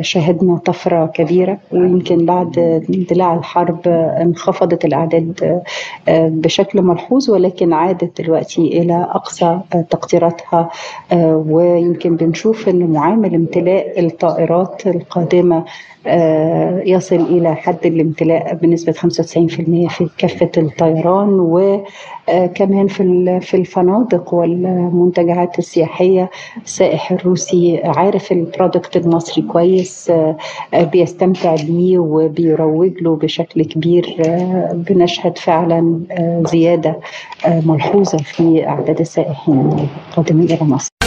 [0.00, 2.58] شهدنا طفرة كبيرة ويمكن بعد
[2.90, 5.62] اندلاع الحرب انخفضت الأعداد
[6.08, 9.60] بشكل ملحوظ ولكن عادت دلوقتي إلى أقصى
[9.90, 10.70] تقديراتها
[11.46, 15.64] ويمكن بنشوف ان معامل امتلاء الطائرات القادمة
[16.86, 18.96] يصل إلى حد الامتلاء بنسبة 95%
[19.88, 26.30] في كافة الطيران وكمان في في الفنادق والمنتجعات السياحية
[26.64, 30.12] السائح الروسي عارف البرودكت المصري كويس
[30.74, 34.16] بيستمتع بيه وبيروج له بشكل كبير
[34.72, 36.00] بنشهد فعلا
[36.46, 36.96] زيادة
[37.48, 40.97] ملحوظة في أعداد السائحين القادمين إلى مصر.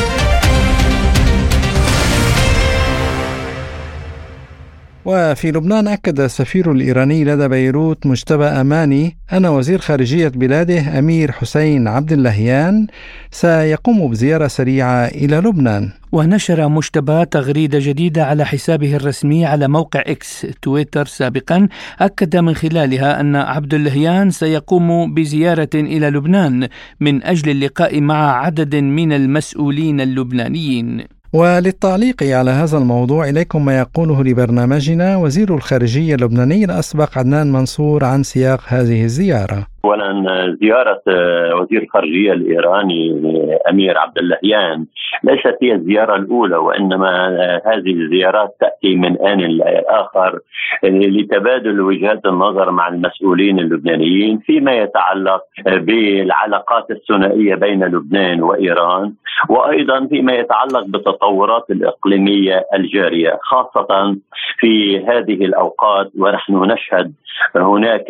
[5.05, 11.87] وفي لبنان أكد السفير الإيراني لدى بيروت مجتبى أماني أن وزير خارجية بلاده أمير حسين
[11.87, 12.87] عبد اللهيان
[13.31, 15.89] سيقوم بزيارة سريعة إلى لبنان.
[16.11, 21.67] ونشر مجتبى تغريدة جديدة على حسابه الرسمي على موقع إكس تويتر سابقا
[21.99, 26.67] أكد من خلالها أن عبد اللهيان سيقوم بزيارة إلى لبنان
[26.99, 31.20] من أجل اللقاء مع عدد من المسؤولين اللبنانيين.
[31.33, 38.23] وللتعليق على هذا الموضوع إليكم ما يقوله لبرنامجنا وزير الخارجية اللبناني الأسبق عدنان منصور عن
[38.23, 39.70] سياق هذه الزيارة.
[39.85, 43.21] اولا زيارة آه، وزير الخارجية الإيراني
[43.69, 44.85] أمير عبد اللهيان.
[45.23, 50.39] ليست هي الزيارة الأولى وإنما آه، هذه الزيارات تأتي من آن لاخر
[50.83, 59.13] آه، لتبادل وجهات النظر مع المسؤولين اللبنانيين فيما يتعلق بالعلاقات الثنائية بين لبنان وإيران
[59.49, 64.15] وأيضا فيما يتعلق بالتطورات الإقليمية الجارية خاصة
[64.59, 66.11] في هذه الأوقات.
[66.19, 67.13] ونحن نشهد
[67.55, 68.05] هناك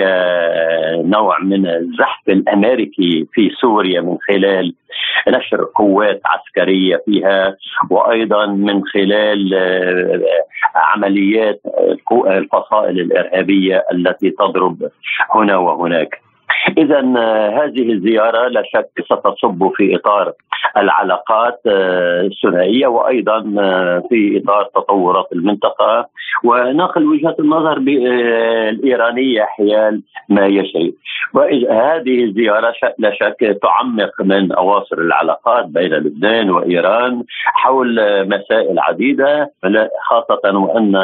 [1.05, 4.73] نوع من الزحف الأمريكي في سوريا من خلال
[5.27, 7.55] نشر قوات عسكرية فيها
[7.89, 9.53] وأيضا من خلال
[10.75, 11.61] عمليات
[12.27, 14.89] الفصائل الإرهابية التي تضرب
[15.35, 16.21] هنا وهناك.
[16.77, 16.99] اذا
[17.49, 20.33] هذه الزيارة لا شك ستصب في إطار
[20.77, 26.09] العلاقات آه، الثنائية وأيضا آه، في إطار تطورات المنطقة.
[26.43, 30.93] ونقل وجهة النظر آه، الإيرانية حيال ما يجري
[31.33, 37.95] وهذه الزيارة لا شك تعمق من أواصر العلاقات بين لبنان وإيران حول
[38.27, 39.51] مسائل عديدة
[40.01, 40.95] خاصة وأن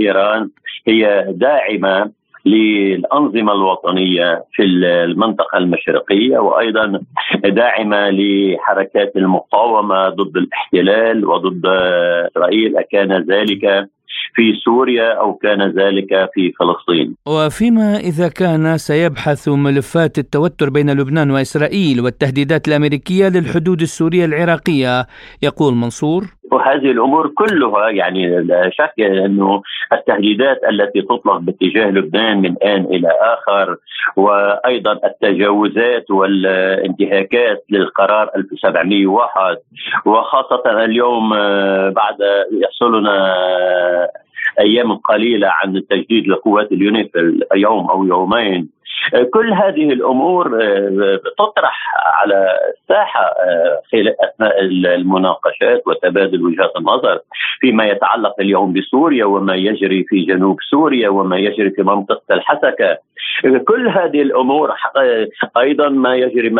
[0.00, 0.48] إيران
[0.88, 2.10] هي داعمة
[2.46, 7.00] للأنظمة الوطنية في المنطقة المشرقية وأيضا
[7.44, 12.76] داعمة لحركات المقاومة ضد الاحتلال وضد إسرائيل.
[12.76, 13.88] أكان ذلك
[14.34, 17.16] في سوريا أو كان ذلك في فلسطين.
[17.26, 25.06] وفيما إذا كان سيبحث ملفات التوتر بين لبنان وإسرائيل والتهديدات الأمريكية للحدود السورية العراقية
[25.42, 32.54] يقول منصور وهذه الأمور كلها يعني لا شك أنه التهديدات التي تطلق باتجاه لبنان من
[32.62, 33.76] آن إلى آخر
[34.16, 39.56] وأيضا التجاوزات والانتهاكات للقرار 1701
[40.06, 42.16] وخاصة اليوم آه، بعد
[42.52, 43.36] يحصلنا
[44.60, 48.75] أيام قليلة عن التجديد لقوات اليونيفيل يوم أو يومين.
[49.32, 53.82] كل هذه الأمور آه، تطرح على الساحة آه،
[54.24, 54.60] أثناء
[54.94, 57.20] المناقشات وتبادل وجهات النظر
[57.60, 62.98] فيما يتعلق اليوم بسوريا وما يجري في جنوب سوريا وما يجري في منطقة الحسكة.
[63.68, 64.72] كل هذه الأمور
[65.56, 66.50] أيضا ما يجري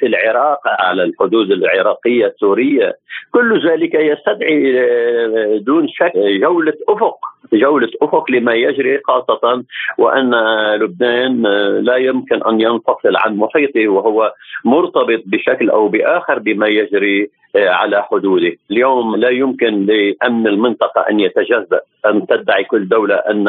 [0.00, 2.96] في العراق على الحدود العراقية السورية.
[3.30, 7.31] كل ذلك يستدعي آه، دون شك جولة أفق.
[7.52, 9.64] جولة أفق لما يجري خاصة
[9.98, 10.34] وأن
[10.74, 11.42] لبنان
[11.80, 14.34] لا يمكن أن ينفصل عن محيطه وهو
[14.64, 21.80] مرتبط بشكل أو بآخر بما يجري على حدوده، اليوم لا يمكن لأمن المنطقة أن يتجزأ،
[22.06, 23.48] ان تدعي كل دولة أن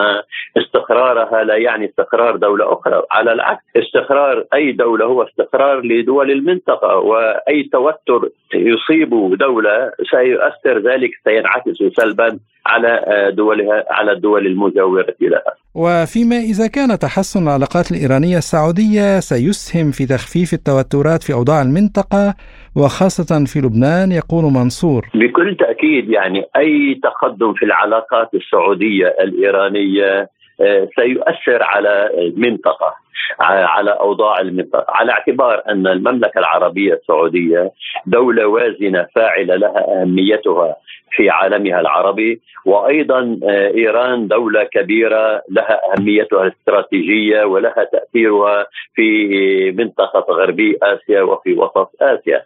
[0.58, 6.98] استقرارها لا يعني استقرار دولة أخرى، على العكس استقرار أي دولة هو استقرار لدول المنطقة
[6.98, 15.63] وأي توتر يصيب دولة سيؤثر ذلك سينعكس سلبا على دولها على الدول المجاورة لها.
[15.76, 22.36] وفيما إذا كان تحسن العلاقات الإيرانية السعودية سيسهم في تخفيف التوترات في أوضاع المنطقة
[22.76, 25.06] وخاصة في لبنان يقول منصور.
[25.14, 30.30] بكل تأكيد يعني أي تقدم في العلاقات السعودية الإيرانية
[30.62, 32.94] آه، سيؤثر على المنطقة
[33.40, 37.72] على أوضاع المنطقة على اعتبار أن المملكة العربية السعودية
[38.06, 40.76] دولة وازنة فاعلة لها أهميتها
[41.16, 50.34] في عالمها العربي وأيضا آه، إيران دولة كبيرة لها أهميتها الاستراتيجية ولها تأثيرها في منطقة
[50.34, 52.44] غربي آسيا وفي وسط آسيا.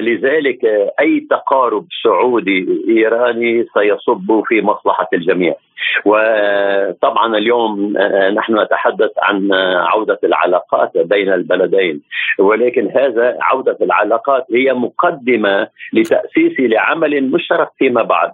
[0.00, 5.54] لذلك آه، أي تقارب سعودي إيراني سيصب في مصلحة الجميع.
[6.04, 12.02] وطبعا اليوم آه، نحن نتحدث عن عودة العلاقات بين البلدين.
[12.38, 18.32] ولكن هذا عودة العلاقات هي مقدمة لتأسيس لعمل مشترك فيما بعد.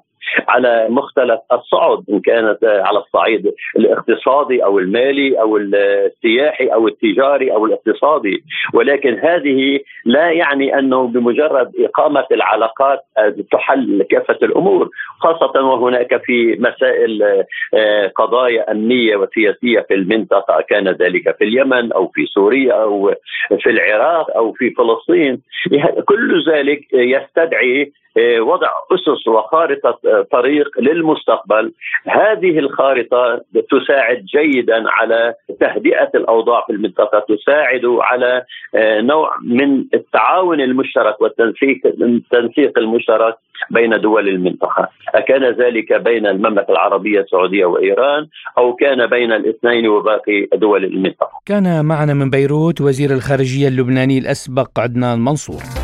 [0.48, 7.66] على مختلف الصعد إن كانت على الصعيد الاقتصادي أو المالي أو السياحي أو التجاري أو
[7.66, 8.44] الاقتصادي.
[8.74, 13.00] ولكن هذه لا يعني أنه بمجرد إقامة العلاقات
[13.52, 14.88] تحل كافة الأمور
[15.20, 17.22] خاصة وهناك في مسائل
[17.74, 23.14] آه، قضايا أمنية وسياسية في المنطقة كان ذلك في اليمن أو في سوريا أو
[23.60, 25.42] في العراق أو في فلسطين.
[26.04, 28.01] كل ذلك يستدعي آه،
[28.40, 31.72] وضع أسس وخارطة آه، طريق للمستقبل.
[32.06, 33.40] هذه الخارطة
[33.70, 38.42] تساعد جيدا على تهدئة الأوضاع في المنطقة تساعد على
[38.74, 43.34] آه، نوع من التعاون المشترك والتنسيق التنسيق المشترك
[43.70, 44.88] بين دول المنطقة.
[45.14, 48.26] أكان ذلك بين المملكة العربية السعودية وإيران
[48.58, 51.40] أو كان بين الاثنين وباقي دول المنطقة.
[51.46, 55.81] كان معنا من بيروت وزير الخارجية اللبناني الأسبق عدنان منصور.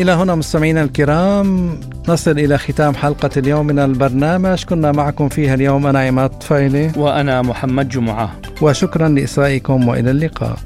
[0.00, 4.64] إلى هنا مستمعينا الكرام نصل إلى ختام حلقة اليوم من البرنامج.
[4.64, 8.32] كنا معكم فيها اليوم أنا عماد فايلي وأنا محمد جمعة.
[8.62, 10.56] وشكرا لإصغائكم وإلى اللقاء.